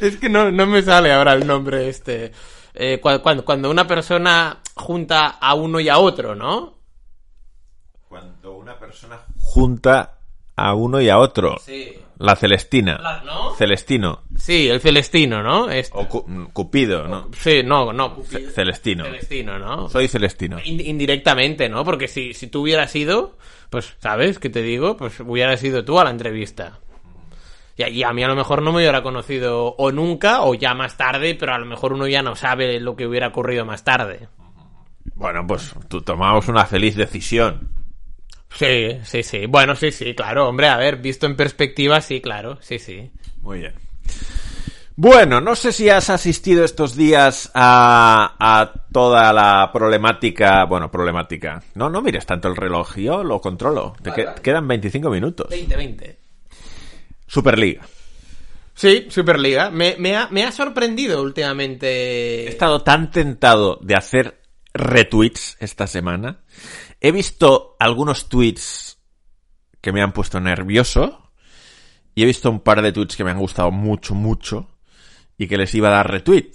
[0.00, 2.32] Es que no, no me sale ahora el nombre este.
[2.72, 6.78] Eh, cuando, cuando una persona junta a uno y a otro, ¿no?
[8.08, 10.18] Cuando una persona junta
[10.56, 11.56] a uno y a otro.
[11.64, 11.92] Sí.
[12.18, 12.98] La Celestina.
[12.98, 13.54] La- ¿no?
[13.56, 14.22] Celestino.
[14.36, 15.68] Sí, el Celestino, ¿no?
[15.70, 17.28] Este- O Cu- Cupido, ¿no?
[17.38, 18.16] Sí, no, no.
[18.24, 19.04] Ce- Celestino.
[19.04, 19.88] Celestino, ¿no?
[19.90, 20.56] Soy Celestino.
[20.64, 21.84] In- indirectamente, ¿no?
[21.84, 23.36] Porque si, si tú hubieras ido,
[23.68, 24.96] pues, ¿sabes qué te digo?
[24.96, 26.78] Pues hubieras ido tú a la entrevista.
[27.76, 30.54] Y a, y a mí a lo mejor no me hubiera conocido o nunca o
[30.54, 33.66] ya más tarde, pero a lo mejor uno ya no sabe lo que hubiera ocurrido
[33.66, 34.28] más tarde.
[35.14, 37.75] Bueno, pues tú tomamos una feliz decisión.
[38.54, 39.46] Sí, sí, sí.
[39.46, 40.48] Bueno, sí, sí, claro.
[40.48, 42.58] Hombre, a ver, visto en perspectiva, sí, claro.
[42.62, 43.10] Sí, sí.
[43.42, 43.74] Muy bien.
[44.98, 50.64] Bueno, no sé si has asistido estos días a, a toda la problemática.
[50.64, 51.62] Bueno, problemática.
[51.74, 53.94] No, no mires tanto el reloj, yo lo controlo.
[54.02, 54.40] Te Vale, que- vale.
[54.42, 55.48] quedan 25 minutos.
[55.50, 56.18] 20, 20.
[57.26, 57.82] Superliga.
[58.74, 59.68] Sí, Superliga.
[59.70, 62.44] Me, me, ha, me ha sorprendido últimamente.
[62.46, 64.40] He estado tan tentado de hacer
[64.72, 66.38] retweets esta semana.
[67.06, 68.98] He visto algunos tweets
[69.80, 71.30] que me han puesto nervioso.
[72.16, 74.76] Y he visto un par de tweets que me han gustado mucho, mucho.
[75.38, 76.50] Y que les iba a dar retweet.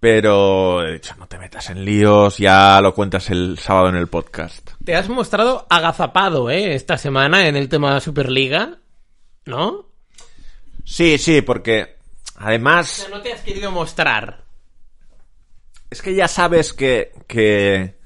[0.00, 4.08] Pero he dicho, no te metas en líos, ya lo cuentas el sábado en el
[4.08, 4.72] podcast.
[4.84, 6.74] Te has mostrado agazapado, ¿eh?
[6.74, 8.80] Esta semana en el tema de Superliga.
[9.46, 9.90] ¿No?
[10.84, 11.98] Sí, sí, porque
[12.36, 14.42] O además sea, no te has querido mostrar.
[15.88, 17.99] Es que ya sabes que, que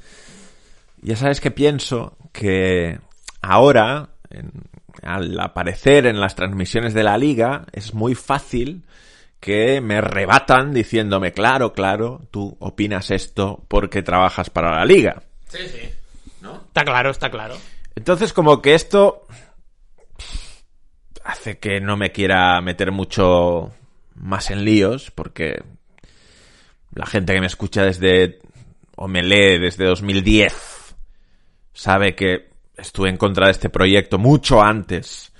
[1.05, 2.99] ya sabes que pienso que
[3.43, 4.51] ahora, en-
[5.03, 8.85] al aparecer en las transmisiones de la liga, es muy fácil
[9.41, 15.23] que me rebatan diciéndome, claro, claro, tú opinas esto porque trabajas para la liga.
[15.49, 15.91] Sí, sí.
[16.41, 16.57] ¿No?
[16.57, 17.57] Está claro, está claro.
[17.95, 19.27] Entonces como que esto
[21.25, 23.73] hace que no me quiera meter mucho
[24.15, 25.63] más en líos porque
[26.95, 28.39] la gente que me escucha desde
[28.97, 30.74] o me lee desde 2010
[31.75, 35.33] sabe que estuve en contra de este proyecto mucho antes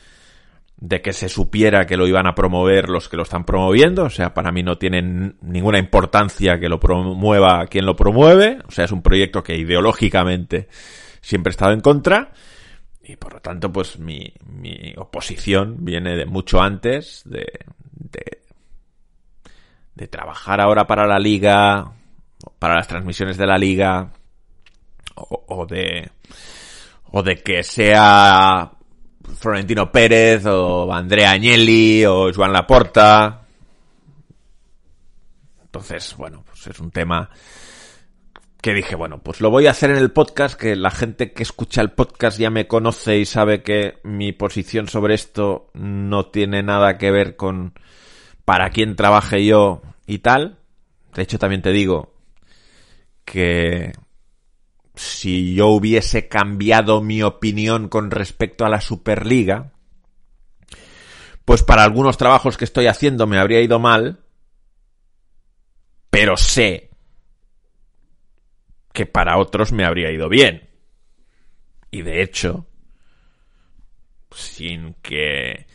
[0.77, 4.11] de que se supiera que lo iban a promover los que lo están promoviendo, o
[4.11, 8.85] sea, para mí no tiene ninguna importancia que lo promueva quien lo promueve, o sea,
[8.85, 10.69] es un proyecto que ideológicamente
[11.23, 12.33] siempre he estado en contra.
[13.07, 17.47] Y por lo tanto, pues mi, mi oposición viene de mucho antes de,
[17.93, 18.39] de,
[19.95, 21.93] de trabajar ahora para la liga,
[22.59, 24.13] para las transmisiones de la liga,
[25.15, 26.11] o, de,
[27.13, 28.73] o de que sea
[29.39, 33.43] Florentino Pérez, o Andrea Agnelli, o Joan Laporta.
[35.63, 37.31] Entonces, bueno, pues es un tema
[38.65, 41.43] que dije, bueno, pues lo voy a hacer en el podcast, que la gente que
[41.43, 46.63] escucha el podcast ya me conoce y sabe que mi posición sobre esto no tiene
[46.63, 47.75] nada que ver con
[48.47, 50.59] para quién trabaje yo y tal.
[51.15, 52.15] De hecho, también te digo
[53.27, 53.93] que
[54.95, 59.73] si yo hubiese cambiado mi opinión con respecto a la Superliga,
[61.45, 64.25] pues para algunos trabajos que estoy haciendo me habría ido mal,
[66.11, 66.91] pero sé
[68.93, 70.71] que para otros me habría ido bien.
[71.91, 72.67] Y de hecho,
[74.31, 75.67] sin que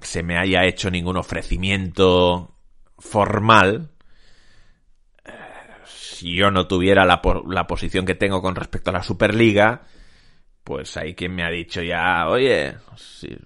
[0.00, 2.58] se me haya hecho ningún ofrecimiento
[2.98, 3.93] formal,
[6.14, 9.82] si yo no tuviera la, la posición que tengo con respecto a la Superliga,
[10.62, 13.36] pues hay quien me ha dicho ya, oye, si,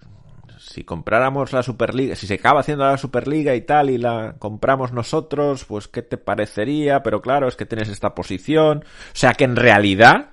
[0.58, 4.92] si compráramos la Superliga, si se acaba haciendo la Superliga y tal y la compramos
[4.92, 8.84] nosotros, pues qué te parecería, pero claro, es que tienes esta posición.
[8.84, 10.32] O sea que en realidad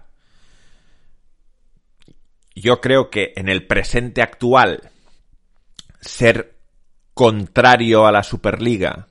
[2.53, 4.91] yo creo que en el presente actual
[6.01, 6.55] ser
[7.13, 9.07] contrario a la Superliga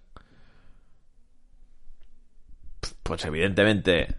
[3.04, 4.16] pues evidentemente eh,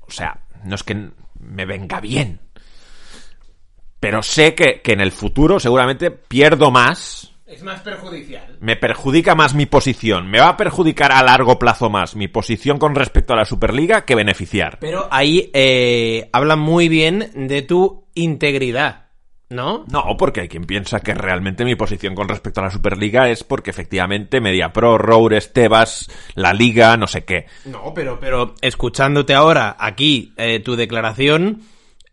[0.00, 2.40] o sea, no es que me venga bien
[4.00, 8.56] pero sé que, que en el futuro seguramente pierdo más Es más perjudicial.
[8.60, 10.30] me perjudica más mi posición.
[10.30, 14.04] Me va a perjudicar a largo plazo más mi posición con respecto a la Superliga
[14.04, 14.78] que beneficiar.
[14.80, 19.05] Pero ahí eh, habla muy bien de tu integridad,
[19.48, 19.84] ¿no?
[19.90, 23.44] No, porque hay quien piensa que realmente mi posición con respecto a la Superliga es
[23.44, 27.46] porque efectivamente Mediapro, Roures, Tebas, la Liga, no sé qué.
[27.64, 31.62] No, pero, pero escuchándote ahora aquí eh, tu declaración,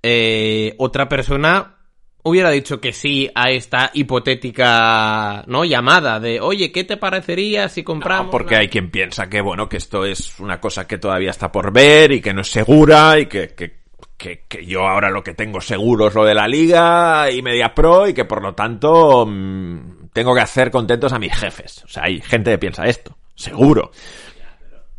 [0.04, 1.78] eh, otra persona
[2.24, 7.84] hubiera dicho que sí a esta hipotética no llamada de oye qué te parecería si
[7.84, 11.32] compramos No, porque hay quien piensa que bueno que esto es una cosa que todavía
[11.32, 13.83] está por ver y que no es segura y que, que,
[14.18, 17.74] que, que yo ahora lo que tengo seguro es lo de la liga y media
[17.74, 21.84] pro y que por lo tanto mm, tengo que hacer contentos a mis jefes.
[21.84, 23.91] O sea, hay gente que piensa esto, seguro.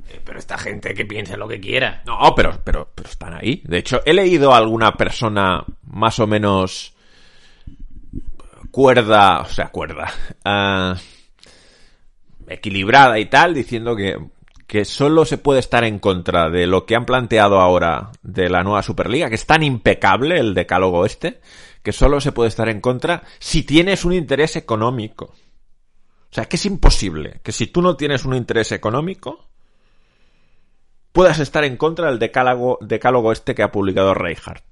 [0.08, 3.62] Eh, pero esta gente que piense lo que quiera No, pero, pero, pero están ahí.
[3.64, 6.94] De hecho, he leído a alguna persona más o menos
[8.70, 10.12] cuerda, o sea, cuerda,
[10.44, 10.96] ah,
[12.48, 14.18] equilibrada y tal, diciendo que,
[14.66, 18.62] que solo se puede estar en contra de lo que han planteado ahora de la
[18.62, 21.40] nueva Superliga, que es tan impecable el decálogo este,
[21.82, 25.26] que solo se puede estar en contra si tienes un interés económico.
[25.26, 29.46] O sea, que es imposible que si tú no tienes un interés económico,
[31.12, 34.64] puedas estar en contra del decálogo, decálogo este que ha publicado Reinhardt.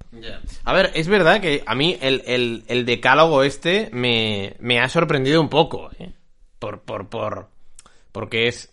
[0.65, 5.41] A ver, es verdad que a mí el, el- decálogo este me, me ha sorprendido
[5.41, 6.13] un poco, ¿eh?
[6.59, 7.49] Por, por, por,
[8.11, 8.72] porque es...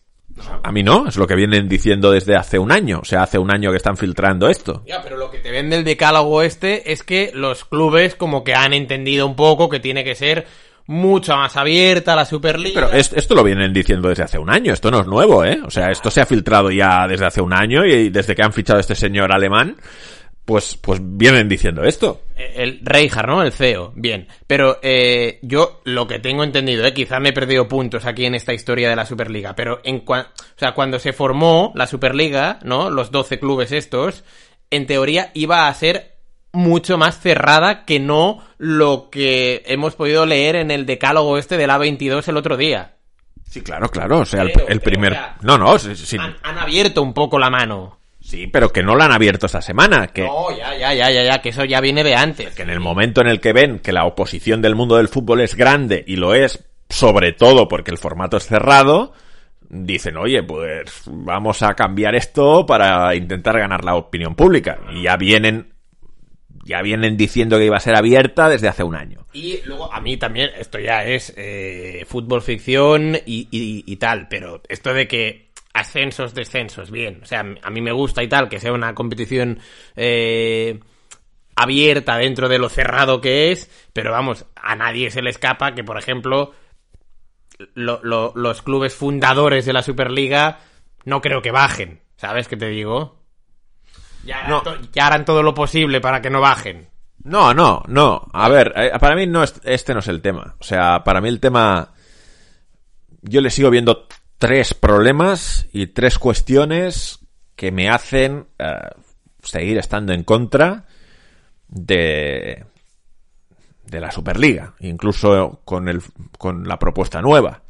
[0.64, 3.00] A mí no, es lo que vienen diciendo desde hace un año.
[3.02, 4.84] O sea, hace un año que están filtrando esto.
[4.86, 8.54] Ya, pero lo que te vende el decálogo este es que los clubes como que
[8.56, 10.48] han entendido un poco que tiene que ser
[10.86, 12.82] mucho más abierta la Superliga.
[12.88, 15.60] Pero es- esto lo vienen diciendo desde hace un año, esto no es nuevo, ¿eh?
[15.64, 18.54] O sea, esto se ha filtrado ya desde hace un año y desde que han
[18.54, 19.76] fichado a este señor alemán,
[20.50, 22.24] pues, pues vienen diciendo esto.
[22.36, 23.44] El Reijard, ¿no?
[23.44, 23.94] El CEO.
[23.96, 24.28] Bien.
[24.48, 26.92] Pero eh, yo lo que tengo entendido, ¿eh?
[26.92, 30.30] quizá me he perdido puntos aquí en esta historia de la Superliga, pero en cua-
[30.30, 32.90] o sea, cuando se formó la Superliga, ¿no?
[32.90, 34.24] Los 12 clubes estos,
[34.72, 36.16] en teoría iba a ser
[36.52, 41.70] mucho más cerrada que no lo que hemos podido leer en el decálogo este del
[41.70, 42.96] A22 el otro día.
[43.48, 45.16] Sí, claro, claro, o sea, el, primer...
[45.42, 47.99] No, no, sí, sí, Han, han abierto un poco la mano.
[48.30, 50.24] Sí, pero que no la han abierto esta semana, que...
[50.24, 52.54] No, ya, ya, ya, ya, ya, que eso ya viene de antes.
[52.56, 55.42] que en el momento en el que ven que la oposición del mundo del fútbol
[55.42, 59.14] es grande y lo es sobre todo porque el formato es cerrado,
[59.70, 64.80] dicen, oye, pues vamos a cambiar esto para intentar ganar la opinión pública.
[64.92, 65.74] Y ya vienen,
[66.64, 69.26] ya vienen diciendo que iba a ser abierta desde hace un año.
[69.34, 74.28] Y luego, a mí también, esto ya es eh, fútbol ficción y, y- y tal,
[74.28, 75.49] pero esto de que
[75.80, 79.60] ascensos, descensos, bien, o sea, a mí me gusta y tal, que sea una competición
[79.96, 80.80] eh,
[81.56, 85.84] abierta dentro de lo cerrado que es, pero vamos, a nadie se le escapa que,
[85.84, 86.54] por ejemplo,
[87.74, 90.60] lo- lo- los clubes fundadores de la Superliga
[91.06, 93.20] no creo que bajen, ¿sabes qué te digo?
[94.26, 94.62] Ya harán, No.
[94.62, 96.90] to- ya harán todo lo posible para que no bajen.
[97.24, 98.28] No, no, no.
[98.34, 100.56] A ver, eh, para mí no es, este no es el tema.
[100.60, 101.94] O sea, para mí el tema.
[103.22, 104.08] Yo le sigo viendo
[104.40, 107.20] tres problemas y tres cuestiones
[107.56, 108.74] que me hacen eh,
[109.44, 110.88] seguir estando en contra
[111.68, 112.66] de
[113.86, 116.02] de la Superliga, incluso con el
[116.38, 117.64] con la propuesta nueva.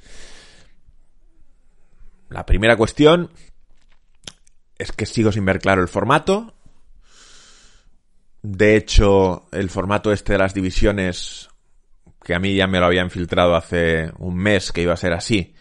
[2.30, 3.32] La primera cuestión
[4.78, 6.54] es que sigo sin ver claro el formato.
[8.42, 11.50] De hecho, el formato este de las divisiones,
[12.24, 15.14] que a mí ya me lo habían filtrado hace un mes que iba a ser
[15.14, 15.56] así.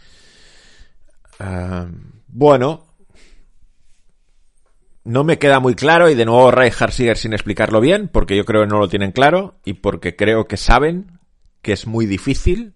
[2.29, 2.87] Bueno,
[5.05, 8.45] no me queda muy claro y de nuevo Rijkaard sigue sin explicarlo bien porque yo
[8.45, 11.19] creo que no lo tienen claro y porque creo que saben
[11.63, 12.75] que es muy difícil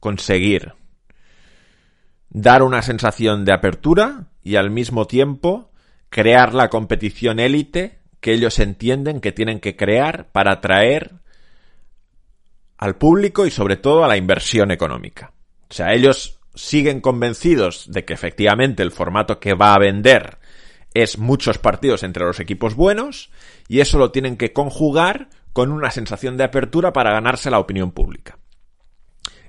[0.00, 0.74] conseguir
[2.30, 5.70] dar una sensación de apertura y al mismo tiempo
[6.08, 11.16] crear la competición élite que ellos entienden que tienen que crear para atraer
[12.76, 15.32] al público y sobre todo a la inversión económica.
[15.68, 20.38] O sea, ellos siguen convencidos de que efectivamente el formato que va a vender
[20.92, 23.30] es muchos partidos entre los equipos buenos
[23.68, 27.92] y eso lo tienen que conjugar con una sensación de apertura para ganarse la opinión
[27.92, 28.38] pública.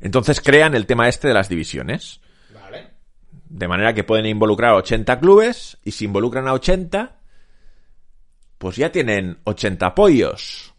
[0.01, 2.22] Entonces crean el tema este de las divisiones.
[2.53, 2.91] Vale.
[3.49, 7.20] De manera que pueden involucrar a 80 clubes y si involucran a 80,
[8.57, 10.74] pues ya tienen 80 apoyos.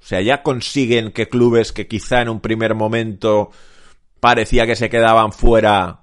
[0.00, 3.50] O sea, ya consiguen que clubes que quizá en un primer momento
[4.24, 6.00] parecía que se quedaban fuera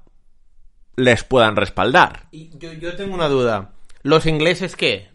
[0.95, 2.28] les puedan respaldar.
[2.30, 3.72] Y yo, yo tengo una duda.
[4.03, 5.09] ¿Los ingleses qué?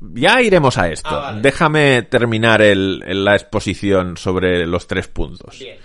[0.00, 1.08] Ya iremos a esto.
[1.10, 1.40] Ah, vale.
[1.42, 5.58] Déjame terminar el- el- la exposición sobre los tres puntos.
[5.58, 5.78] Bien.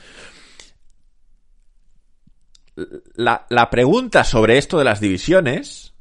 [3.16, 5.94] la, la pregunta sobre esto de las divisiones,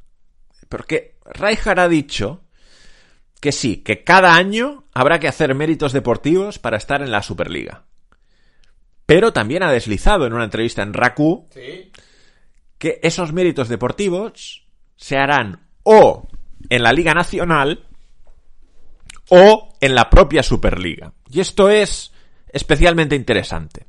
[0.68, 2.42] porque Rijkaard ha dicho
[3.40, 7.84] que sí, que cada año habrá que hacer méritos deportivos para estar en la Superliga.
[9.06, 11.92] Pero también ha deslizado en una entrevista en Raku Sí.
[12.78, 16.28] que esos méritos deportivos se harán o
[16.68, 17.84] en la Liga Nacional
[19.28, 21.12] o en la propia Superliga.
[21.30, 22.12] Y esto es
[22.52, 23.86] especialmente interesante.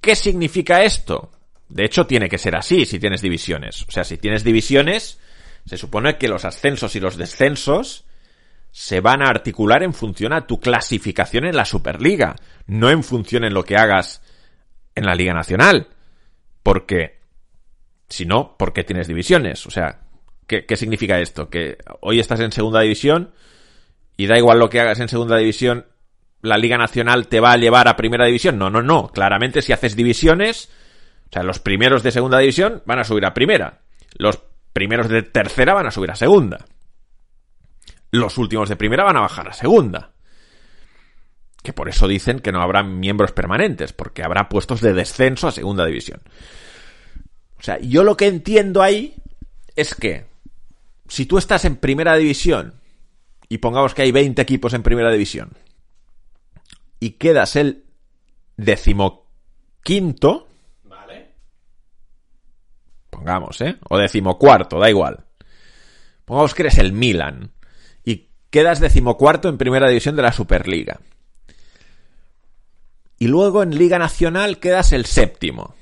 [0.00, 1.32] ¿Qué significa esto?
[1.68, 3.82] De hecho, tiene que ser así si tienes divisiones.
[3.88, 5.18] O sea, si tienes divisiones,
[5.66, 8.04] se supone que los ascensos y los descensos
[8.70, 12.36] se van a articular en función a tu clasificación en la Superliga,
[12.66, 14.22] no en función en lo que hagas
[14.98, 15.88] en la Liga Nacional.
[16.62, 17.20] Porque,
[18.08, 19.66] si no, ¿por qué tienes divisiones?
[19.66, 20.00] O sea,
[20.46, 21.48] ¿qué, ¿qué, significa esto?
[21.48, 23.32] Que hoy estás en segunda división
[24.16, 25.86] y da igual lo que hagas en segunda división,
[26.42, 28.58] la Liga Nacional te va a llevar a primera división.
[28.58, 29.08] No, no, no.
[29.08, 30.70] Claramente si haces divisiones,
[31.30, 33.80] o sea, los primeros de segunda división van a subir a primera.
[34.16, 34.40] Los
[34.72, 36.64] primeros de tercera van a subir a segunda.
[38.10, 40.12] Los últimos de primera van a bajar a segunda.
[41.68, 45.52] Que por eso dicen que no habrá miembros permanentes, porque habrá puestos de descenso a
[45.52, 46.22] segunda división.
[47.60, 49.16] O sea, yo lo que entiendo ahí
[49.76, 50.24] es que
[51.08, 52.80] si tú estás en primera división
[53.50, 55.58] y pongamos que hay 20 equipos en primera división
[57.00, 57.84] y quedas el
[58.56, 60.48] decimoquinto,
[60.84, 61.32] Vale.
[63.10, 63.76] pongamos, ¿eh?
[63.90, 65.26] O decimocuarto, da igual.
[66.24, 67.50] Pongamos que eres el Milan
[68.06, 70.98] y quedas decimocuarto en primera división de la Superliga.
[73.18, 75.74] Y luego en Liga Nacional quedas el séptimo.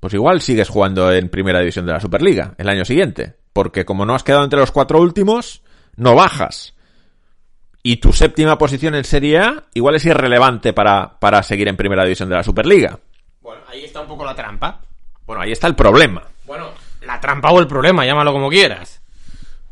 [0.00, 3.36] Pues igual sigues jugando en primera división de la Superliga el año siguiente.
[3.52, 5.62] Porque como no has quedado entre los cuatro últimos,
[5.96, 6.74] no bajas.
[7.82, 12.04] Y tu séptima posición en Serie A igual es irrelevante para, para seguir en primera
[12.04, 12.98] división de la Superliga.
[13.40, 14.80] Bueno, ahí está un poco la trampa.
[15.26, 16.22] Bueno, ahí está el problema.
[16.46, 16.70] Bueno,
[17.02, 19.02] la trampa o el problema, llámalo como quieras.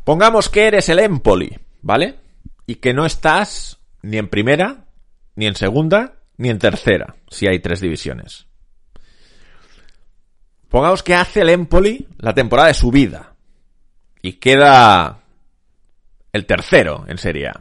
[0.03, 2.15] Pongamos que eres el Empoli, ¿vale?
[2.65, 4.85] Y que no estás ni en primera,
[5.35, 8.47] ni en segunda, ni en tercera, si hay tres divisiones.
[10.69, 13.35] Pongamos que hace el Empoli la temporada de su vida.
[14.21, 15.19] Y queda
[16.31, 17.51] el tercero en Serie.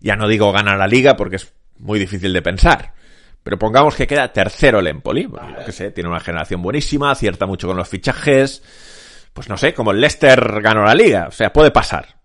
[0.00, 2.92] Ya no digo ganar la liga porque es muy difícil de pensar.
[3.42, 5.22] Pero pongamos que queda tercero el Empoli.
[5.22, 8.62] Yo que sé, tiene una generación buenísima, acierta mucho con los fichajes.
[9.32, 11.26] Pues no sé, como el Leicester ganó la liga.
[11.28, 12.20] O sea, puede pasar.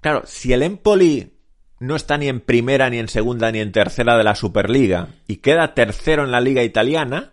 [0.00, 1.33] Claro, si el Empoli
[1.80, 5.36] no está ni en primera, ni en segunda, ni en tercera de la Superliga y
[5.36, 7.32] queda tercero en la liga italiana,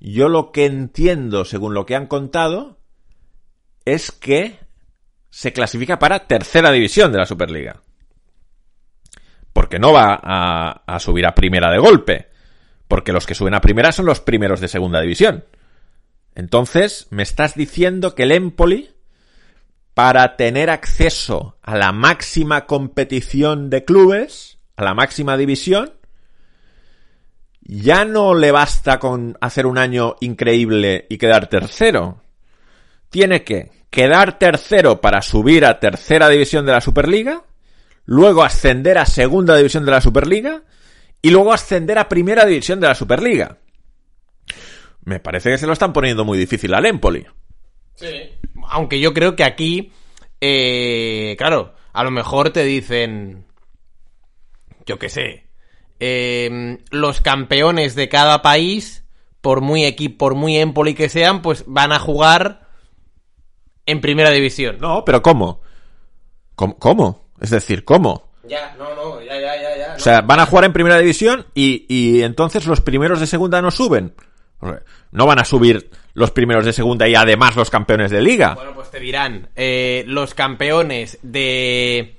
[0.00, 2.78] yo lo que entiendo, según lo que han contado,
[3.84, 4.58] es que
[5.30, 7.82] se clasifica para tercera división de la Superliga.
[9.52, 12.28] Porque no va a, subir a primera de golpe.
[12.88, 15.44] Porque los que suben a primera son los primeros de segunda división.
[16.34, 18.93] Entonces, me estás diciendo que el Empoli,
[19.94, 25.92] para tener acceso a la máxima competición de clubes, a la máxima división,
[27.62, 32.20] ya no le basta con hacer un año increíble y quedar tercero.
[33.08, 37.44] Tiene que quedar tercero para subir a tercera división de la Superliga,
[38.04, 40.62] luego ascender a segunda división de la Superliga
[41.22, 43.58] y luego ascender a primera división de la Superliga.
[45.04, 47.24] Me parece que se lo están poniendo muy difícil al Empoli.
[47.94, 48.08] Sí.
[48.70, 49.92] Aunque yo creo que aquí,
[50.40, 53.46] eh, claro, a lo mejor te dicen,
[54.86, 55.46] yo qué sé,
[56.00, 59.04] eh, los campeones de cada país,
[59.40, 62.68] por muy equipo, por muy Empoli que sean, pues van a jugar
[63.86, 64.78] en primera división.
[64.80, 65.60] No, pero ¿cómo?
[66.54, 66.78] ¿Cómo?
[66.78, 67.28] ¿Cómo?
[67.40, 68.32] Es decir, ¿cómo?
[68.46, 69.94] Ya, no, no, ya, ya, ya, ya.
[69.96, 73.62] O sea, van a jugar en primera división y, y entonces los primeros de segunda
[73.62, 74.14] no suben.
[75.12, 78.54] No van a subir los primeros de segunda y además los campeones de liga.
[78.54, 82.16] Bueno, pues te dirán, eh, los campeones de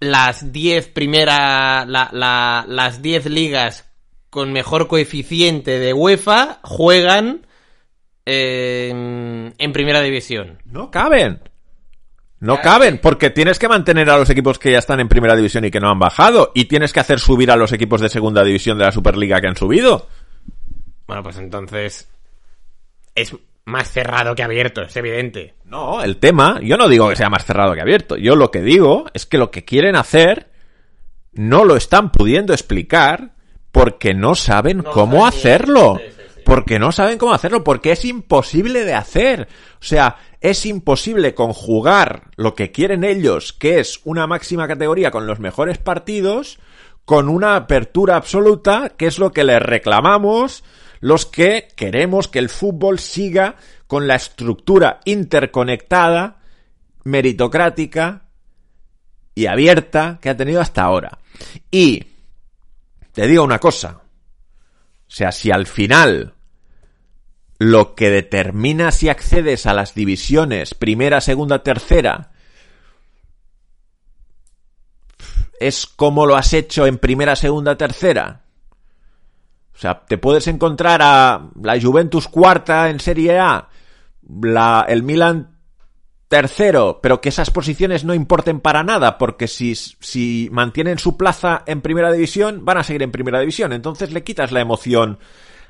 [0.00, 3.90] las 10 primera, la, la, las 10 ligas
[4.30, 7.46] con mejor coeficiente de UEFA juegan
[8.26, 10.58] eh, en primera división.
[10.64, 11.40] No caben.
[12.40, 15.64] No caben, porque tienes que mantener a los equipos que ya están en primera división
[15.64, 18.44] y que no han bajado, y tienes que hacer subir a los equipos de segunda
[18.44, 20.06] división de la Superliga que han subido.
[21.08, 22.06] Bueno, pues entonces
[23.14, 23.34] es
[23.64, 25.54] más cerrado que abierto, es evidente.
[25.64, 28.60] No, el tema, yo no digo que sea más cerrado que abierto, yo lo que
[28.60, 30.50] digo es que lo que quieren hacer
[31.32, 33.32] no lo están pudiendo explicar
[33.72, 35.96] porque no saben no cómo saben hacerlo.
[35.98, 36.40] Sí, sí, sí.
[36.44, 39.48] Porque no saben cómo hacerlo, porque es imposible de hacer.
[39.80, 45.26] O sea, es imposible conjugar lo que quieren ellos, que es una máxima categoría con
[45.26, 46.58] los mejores partidos,
[47.06, 50.64] con una apertura absoluta, que es lo que les reclamamos
[51.00, 56.40] los que queremos que el fútbol siga con la estructura interconectada,
[57.04, 58.24] meritocrática
[59.34, 61.18] y abierta que ha tenido hasta ahora.
[61.70, 62.04] Y
[63.12, 66.34] te digo una cosa, o sea, si al final
[67.58, 72.32] lo que determina si accedes a las divisiones primera, segunda, tercera
[75.60, 78.42] es cómo lo has hecho en primera, segunda, tercera.
[79.78, 83.68] O sea, te puedes encontrar a la Juventus cuarta en Serie A,
[84.42, 85.56] la, el Milan
[86.26, 91.62] tercero, pero que esas posiciones no importen para nada, porque si, si mantienen su plaza
[91.64, 93.72] en primera división, van a seguir en primera división.
[93.72, 95.20] Entonces le quitas la emoción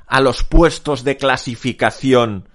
[0.07, 2.49] a los puestos de clasificación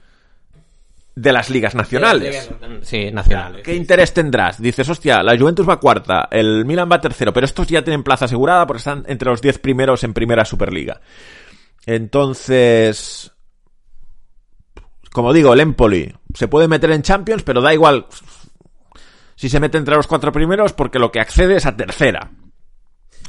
[1.15, 2.51] de las ligas nacionales.
[2.83, 3.63] Sí, nacionales.
[3.63, 4.61] ¿Qué interés tendrás?
[4.61, 8.25] Dices, hostia, la Juventus va cuarta, el Milan va tercero, pero estos ya tienen plaza
[8.25, 11.01] asegurada porque están entre los diez primeros en primera Superliga.
[11.87, 13.33] Entonces,
[15.13, 18.07] como digo, el Empoli se puede meter en Champions, pero da igual
[19.37, 22.31] si se mete entre los cuatro primeros porque lo que accede es a tercera.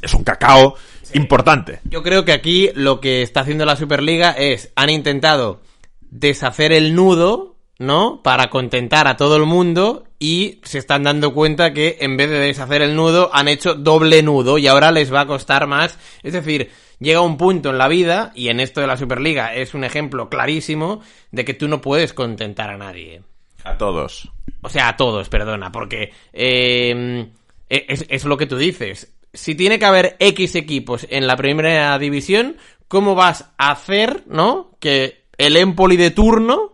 [0.02, 0.74] Es un cacao
[1.14, 1.80] importante.
[1.84, 5.62] Yo creo que aquí lo que está haciendo la Superliga es, han intentado
[6.00, 8.22] deshacer el nudo, ¿no?
[8.22, 12.38] Para contentar a todo el mundo y se están dando cuenta que en vez de
[12.38, 15.98] deshacer el nudo han hecho doble nudo y ahora les va a costar más.
[16.22, 19.74] Es decir, llega un punto en la vida, y en esto de la Superliga es
[19.74, 23.22] un ejemplo clarísimo, de que tú no puedes contentar a nadie.
[23.64, 24.30] A todos.
[24.62, 27.26] O sea, a todos, perdona, porque eh,
[27.68, 31.98] es, es lo que tú dices si tiene que haber X equipos en la primera
[31.98, 32.56] división,
[32.88, 34.76] ¿cómo vas a hacer, no?
[34.80, 36.72] Que el Empoli de turno,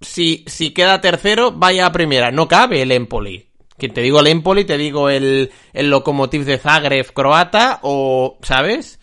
[0.00, 2.30] si, si queda tercero, vaya a primera.
[2.30, 3.50] No cabe el Empoli.
[3.78, 9.00] Que te digo el Empoli, te digo el, el Lokomotiv de Zagreb croata, o, ¿sabes?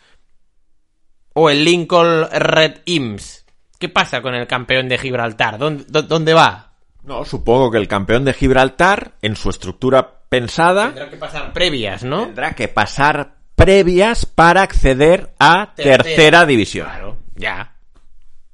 [1.33, 3.45] O el Lincoln Red Imps.
[3.77, 5.57] ¿Qué pasa con el campeón de Gibraltar?
[5.57, 6.73] ¿Dónde, dónde va?
[7.03, 10.87] No, supongo que el campeón de Gibraltar, en su estructura pensada.
[10.87, 12.25] Tendrá que pasar previas, ¿no?
[12.25, 16.87] Tendrá que pasar previas para acceder a tercera, división.
[16.87, 17.75] Claro, ya.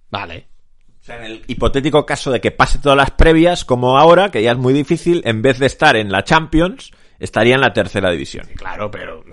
[0.09, 0.47] Vale.
[1.07, 4.43] O sea, en el hipotético caso de que pase todas las previas, como ahora, que
[4.43, 8.11] ya es muy difícil, en vez de estar en la Champions, estaría en la tercera
[8.11, 8.45] división.
[8.57, 9.23] Claro, pero.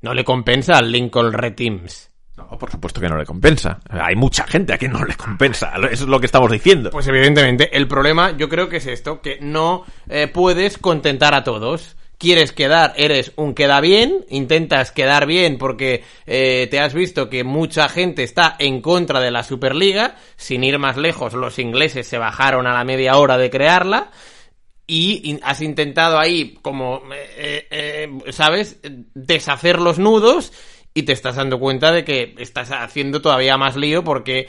[0.00, 2.10] No le compensa al Lincoln Red Teams.
[2.36, 3.80] No, por supuesto que no le compensa.
[3.90, 5.72] Hay mucha gente a quien no le compensa.
[5.90, 6.90] Eso es lo que estamos diciendo.
[6.90, 11.42] Pues evidentemente, el problema yo creo que es esto, que no eh, puedes contentar a
[11.42, 11.96] todos.
[12.18, 17.44] Quieres quedar, eres un queda bien, intentas quedar bien porque eh, te has visto que
[17.44, 20.16] mucha gente está en contra de la Superliga.
[20.36, 24.10] Sin ir más lejos, los ingleses se bajaron a la media hora de crearla
[24.84, 28.80] y has intentado ahí, como, eh, eh, ¿sabes?,
[29.14, 30.52] deshacer los nudos
[30.94, 34.48] y te estás dando cuenta de que estás haciendo todavía más lío porque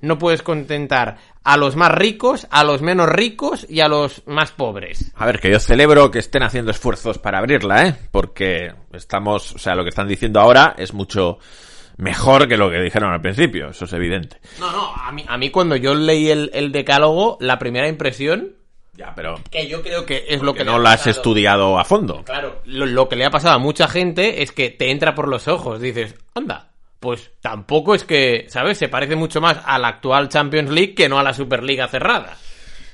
[0.00, 1.16] no puedes contentar
[1.48, 5.12] a los más ricos, a los menos ricos y a los más pobres.
[5.14, 7.96] A ver, que yo celebro que estén haciendo esfuerzos para abrirla, ¿eh?
[8.10, 11.38] Porque estamos, o sea, lo que están diciendo ahora es mucho
[11.96, 14.36] mejor que lo que dijeron al principio, eso es evidente.
[14.60, 18.58] No, no, a mí, a mí cuando yo leí el, el decálogo, la primera impresión
[18.98, 19.36] ya, pero.
[19.50, 20.64] Que yo creo que es lo que.
[20.64, 22.24] no lo has estudiado a fondo.
[22.24, 25.46] Claro, lo, que le ha pasado a mucha gente es que te entra por los
[25.46, 25.80] ojos.
[25.80, 26.67] Dices, anda,
[27.00, 28.78] pues tampoco es que, ¿sabes?
[28.78, 32.36] Se parece mucho más a la actual Champions League que no a la Superliga cerrada.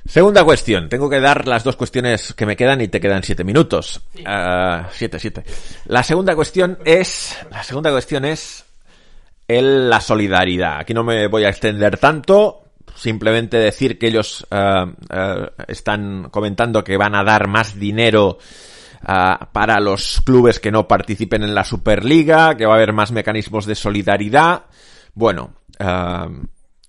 [0.07, 0.87] Segunda cuestión.
[0.87, 4.01] Tengo que dar las dos cuestiones que me quedan y te quedan siete minutos.
[4.23, 5.43] Ah, siete, siete.
[5.85, 7.35] La segunda cuestión es.
[7.49, 8.65] La segunda cuestión es.
[9.47, 10.79] El, la solidaridad.
[10.79, 12.61] Aquí no me voy a extender tanto
[12.95, 18.37] simplemente decir que ellos uh, uh, están comentando que van a dar más dinero
[19.07, 23.11] uh, para los clubes que no participen en la Superliga, que va a haber más
[23.11, 24.65] mecanismos de solidaridad.
[25.13, 25.53] Bueno,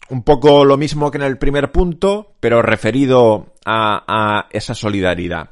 [0.09, 5.51] un poco lo mismo que en el primer punto, pero referido a, a esa solidaridad.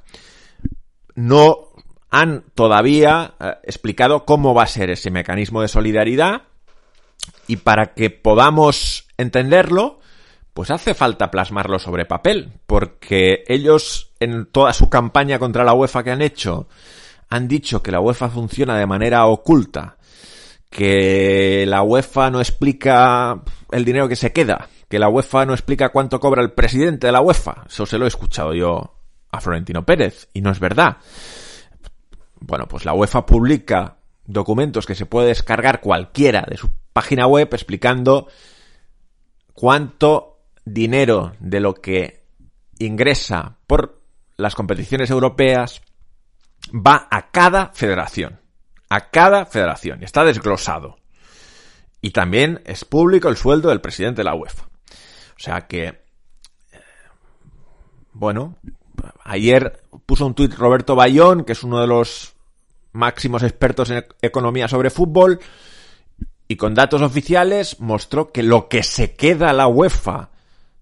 [1.14, 1.68] No
[2.10, 6.42] han todavía explicado cómo va a ser ese mecanismo de solidaridad
[7.46, 10.00] y para que podamos entenderlo,
[10.54, 16.04] pues hace falta plasmarlo sobre papel, porque ellos en toda su campaña contra la UEFA
[16.04, 16.68] que han hecho
[17.28, 19.96] han dicho que la UEFA funciona de manera oculta,
[20.70, 25.88] que la UEFA no explica el dinero que se queda, que la UEFA no explica
[25.88, 27.64] cuánto cobra el presidente de la UEFA.
[27.66, 28.94] Eso se lo he escuchado yo
[29.32, 30.98] a Florentino Pérez y no es verdad.
[32.38, 37.48] Bueno, pues la UEFA publica documentos que se puede descargar cualquiera de su página web
[37.52, 38.28] explicando
[39.54, 40.33] cuánto
[40.64, 42.24] dinero de lo que
[42.78, 44.00] ingresa por
[44.36, 45.82] las competiciones europeas
[46.72, 48.40] va a cada federación.
[48.88, 50.02] A cada federación.
[50.02, 50.96] Está desglosado.
[52.00, 54.64] Y también es público el sueldo del presidente de la UEFA.
[54.64, 55.94] O sea que, eh,
[58.12, 58.56] bueno,
[59.24, 62.34] ayer puso un tuit Roberto Bayón, que es uno de los
[62.92, 65.40] máximos expertos en economía sobre fútbol,
[66.46, 70.30] y con datos oficiales mostró que lo que se queda la UEFA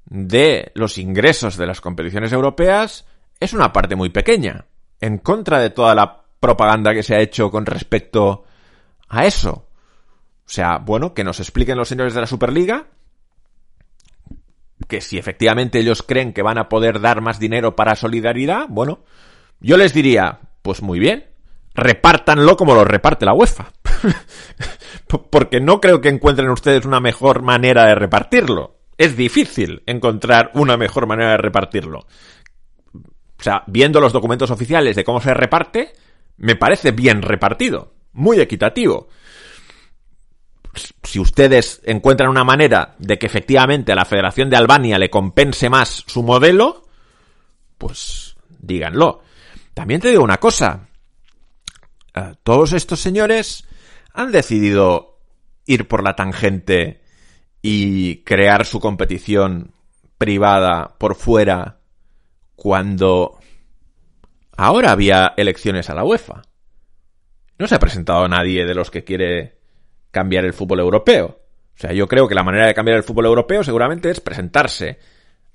[0.07, 3.07] de los ingresos de las competiciones europeas
[3.41, 4.67] es una parte muy pequeña,
[5.01, 8.45] en contra de toda la propaganda que se ha hecho con respecto
[9.09, 9.67] a eso.
[10.45, 12.87] O sea, bueno, que nos expliquen los señores de la Superliga
[14.89, 19.01] que si efectivamente ellos creen que van a poder dar más dinero para solidaridad, bueno,
[19.61, 21.27] yo les diría, pues muy bien,
[21.75, 23.73] repártanlo como lo reparte la UEFA.
[25.31, 28.77] Porque no creo que encuentren ustedes una mejor manera de repartirlo.
[28.99, 32.01] Es difícil encontrar una mejor manera de repartirlo.
[32.01, 35.93] O sea, viendo los documentos oficiales de cómo se reparte,
[36.37, 39.09] me parece bien repartido, muy equitativo.
[41.03, 45.69] Si ustedes encuentran una manera de que efectivamente a la Federación de Albania le compense
[45.69, 46.85] más su modelo,
[47.79, 49.23] pues díganlo.
[49.75, 50.89] También te digo una cosa.
[52.15, 53.67] Eh, todos estos señores
[54.15, 55.19] han decidido
[55.67, 57.02] ir por la tangente
[57.63, 59.73] y crear su competición
[60.19, 61.79] privada por fuera
[62.57, 63.39] cuando
[64.57, 66.43] ahora había elecciones a la UEFA.
[67.59, 69.59] No se ha presentado nadie de los que quiere
[70.11, 71.41] cambiar el fútbol europeo.
[71.75, 74.99] O sea, yo creo que la manera de cambiar el fútbol europeo seguramente es presentarse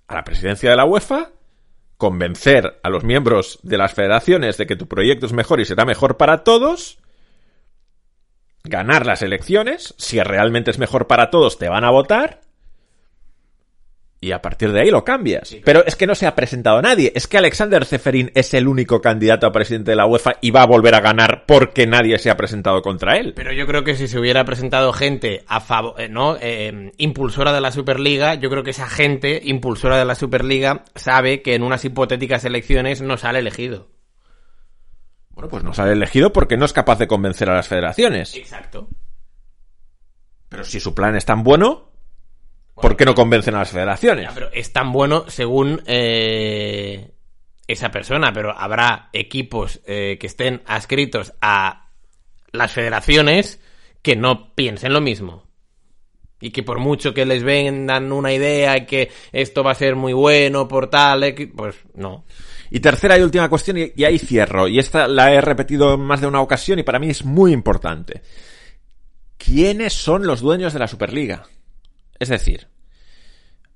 [0.07, 1.31] a la presidencia de la UEFA,
[1.97, 5.85] convencer a los miembros de las federaciones de que tu proyecto es mejor y será
[5.85, 6.99] mejor para todos,
[8.63, 12.41] ganar las elecciones, si realmente es mejor para todos te van a votar,
[14.19, 15.55] y a partir de ahí lo cambias.
[15.63, 17.11] Pero es que no se ha presentado nadie.
[17.15, 20.63] Es que Alexander Zeferin es el único candidato a presidente de la UEFA y va
[20.63, 23.33] a volver a ganar porque nadie se ha presentado contra él.
[23.35, 26.35] Pero yo creo que si se hubiera presentado gente a favor, eh, ¿no?
[26.41, 31.41] Eh, impulsora de la Superliga, yo creo que esa gente impulsora de la Superliga sabe
[31.41, 33.87] que en unas hipotéticas elecciones no sale elegido.
[35.37, 38.33] Bueno, pues no sale elegido porque no es capaz de convencer a las federaciones.
[38.33, 38.87] Exacto.
[40.49, 41.91] Pero si su plan es tan bueno,
[42.81, 44.29] ¿Por qué no convencen a las federaciones?
[44.33, 47.11] pero es tan bueno según eh,
[47.67, 51.91] esa persona, pero habrá equipos eh, que estén adscritos a
[52.51, 53.59] las federaciones
[54.01, 55.43] que no piensen lo mismo.
[56.41, 59.95] Y que por mucho que les vendan una idea y que esto va a ser
[59.95, 62.25] muy bueno por tal, pues no.
[62.69, 66.21] Y tercera y última cuestión, y ahí cierro, y esta la he repetido en más
[66.21, 68.21] de una ocasión y para mí es muy importante.
[69.37, 71.47] ¿Quiénes son los dueños de la Superliga?
[72.19, 72.67] Es decir,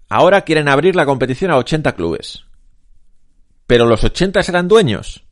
[0.09, 2.45] ahora quieren abrir la competición a 80 clubes.
[3.68, 5.23] ¿Pero los 80 serán dueños?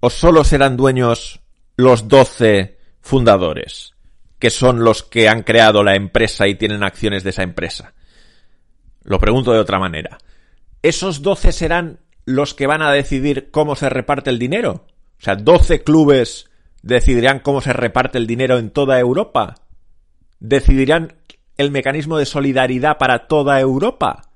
[0.00, 1.40] ¿O solo serán dueños
[1.76, 3.94] los 12 fundadores?
[4.38, 7.94] Que son los que han creado la empresa y tienen acciones de esa empresa.
[9.02, 10.18] Lo pregunto de otra manera.
[10.82, 11.98] ¿Esos 12 serán
[12.28, 14.86] los que van a decidir cómo se reparte el dinero?
[15.18, 16.50] O sea, 12 clubes
[16.82, 19.56] decidirán cómo se reparte el dinero en toda Europa.
[20.38, 21.14] ¿Decidirán
[21.58, 24.30] el mecanismo de solidaridad para toda Europa.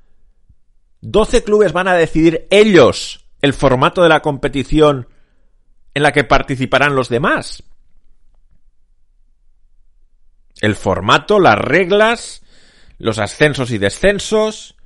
[1.00, 5.08] 12 clubes van a decidir ellos el formato de la competición
[5.94, 7.62] en la que participarán los demás.
[10.60, 12.42] El formato, las reglas,
[12.98, 14.76] los ascensos y descensos,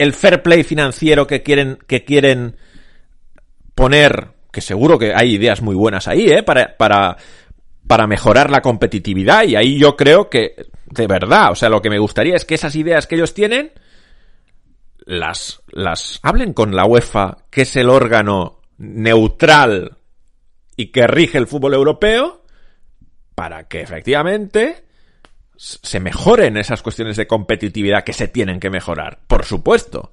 [0.00, 2.56] el fair play financiero que quieren, que quieren
[3.74, 6.42] poner, que seguro que hay ideas muy buenas ahí, ¿eh?
[6.42, 7.18] Para, para,
[7.86, 10.54] para mejorar la competitividad y ahí yo creo que
[10.86, 11.52] de verdad.
[11.52, 13.72] O sea, lo que me gustaría es que esas ideas que ellos tienen
[15.04, 19.98] las, las hablen con la UEFA, que es el órgano neutral
[20.76, 22.42] y que rige el fútbol europeo,
[23.34, 24.82] para que efectivamente
[25.60, 30.10] se mejoren esas cuestiones de competitividad que se tienen que mejorar, por supuesto.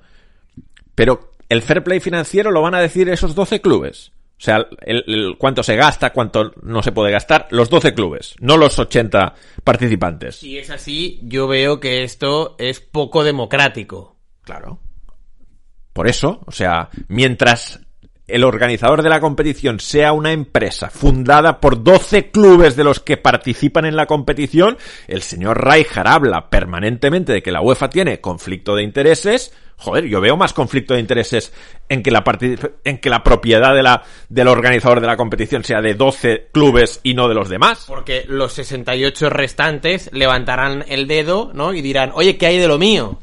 [0.93, 4.11] Pero el fair play financiero lo van a decir esos 12 clubes.
[4.37, 8.57] O sea, el, cuánto se gasta, cuánto no se puede gastar, los 12 clubes, no
[8.57, 10.35] los 80 participantes.
[10.35, 14.17] Si es así, yo veo que esto es poco democrático.
[14.43, 14.81] Claro.
[15.93, 17.86] Por eso, o sea, mientras
[18.27, 23.17] el organizador de la competición sea una empresa fundada por 12 clubes de los que
[23.17, 24.77] participan en la competición,
[25.07, 30.19] el señor Rijkaard habla permanentemente de que la UEFA tiene conflicto de intereses, joder, yo
[30.19, 31.53] veo más conflicto de intereses
[31.87, 32.23] en que la,
[32.83, 36.99] en que la propiedad de la, del organizador de la competición sea de 12 clubes
[37.03, 37.85] y no de los demás.
[37.87, 41.73] Porque los 68 restantes levantarán el dedo, ¿no?
[41.73, 43.19] Y dirán, oye, ¿qué hay de lo mío?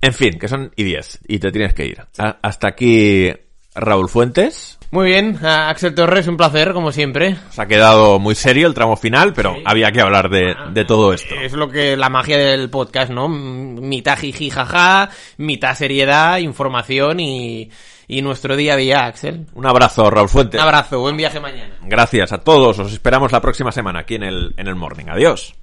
[0.00, 2.04] En fin, que son y 10 y te tienes que ir.
[2.16, 3.32] hasta aquí
[3.80, 4.78] Raúl Fuentes.
[4.90, 7.36] Muy bien, Axel Torres, un placer, como siempre.
[7.50, 11.12] Se ha quedado muy serio el tramo final, pero había que hablar de, de, todo
[11.12, 11.34] esto.
[11.34, 13.28] Es lo que la magia del podcast, ¿no?
[13.28, 17.70] Mitad jiji jaja, mitad seriedad, información y,
[18.06, 19.46] y nuestro día a día, Axel.
[19.54, 20.58] Un abrazo, Raúl Fuentes.
[20.58, 21.76] Un abrazo, buen viaje mañana.
[21.82, 25.06] Gracias a todos, os esperamos la próxima semana aquí en el, en el Morning.
[25.10, 25.54] Adiós.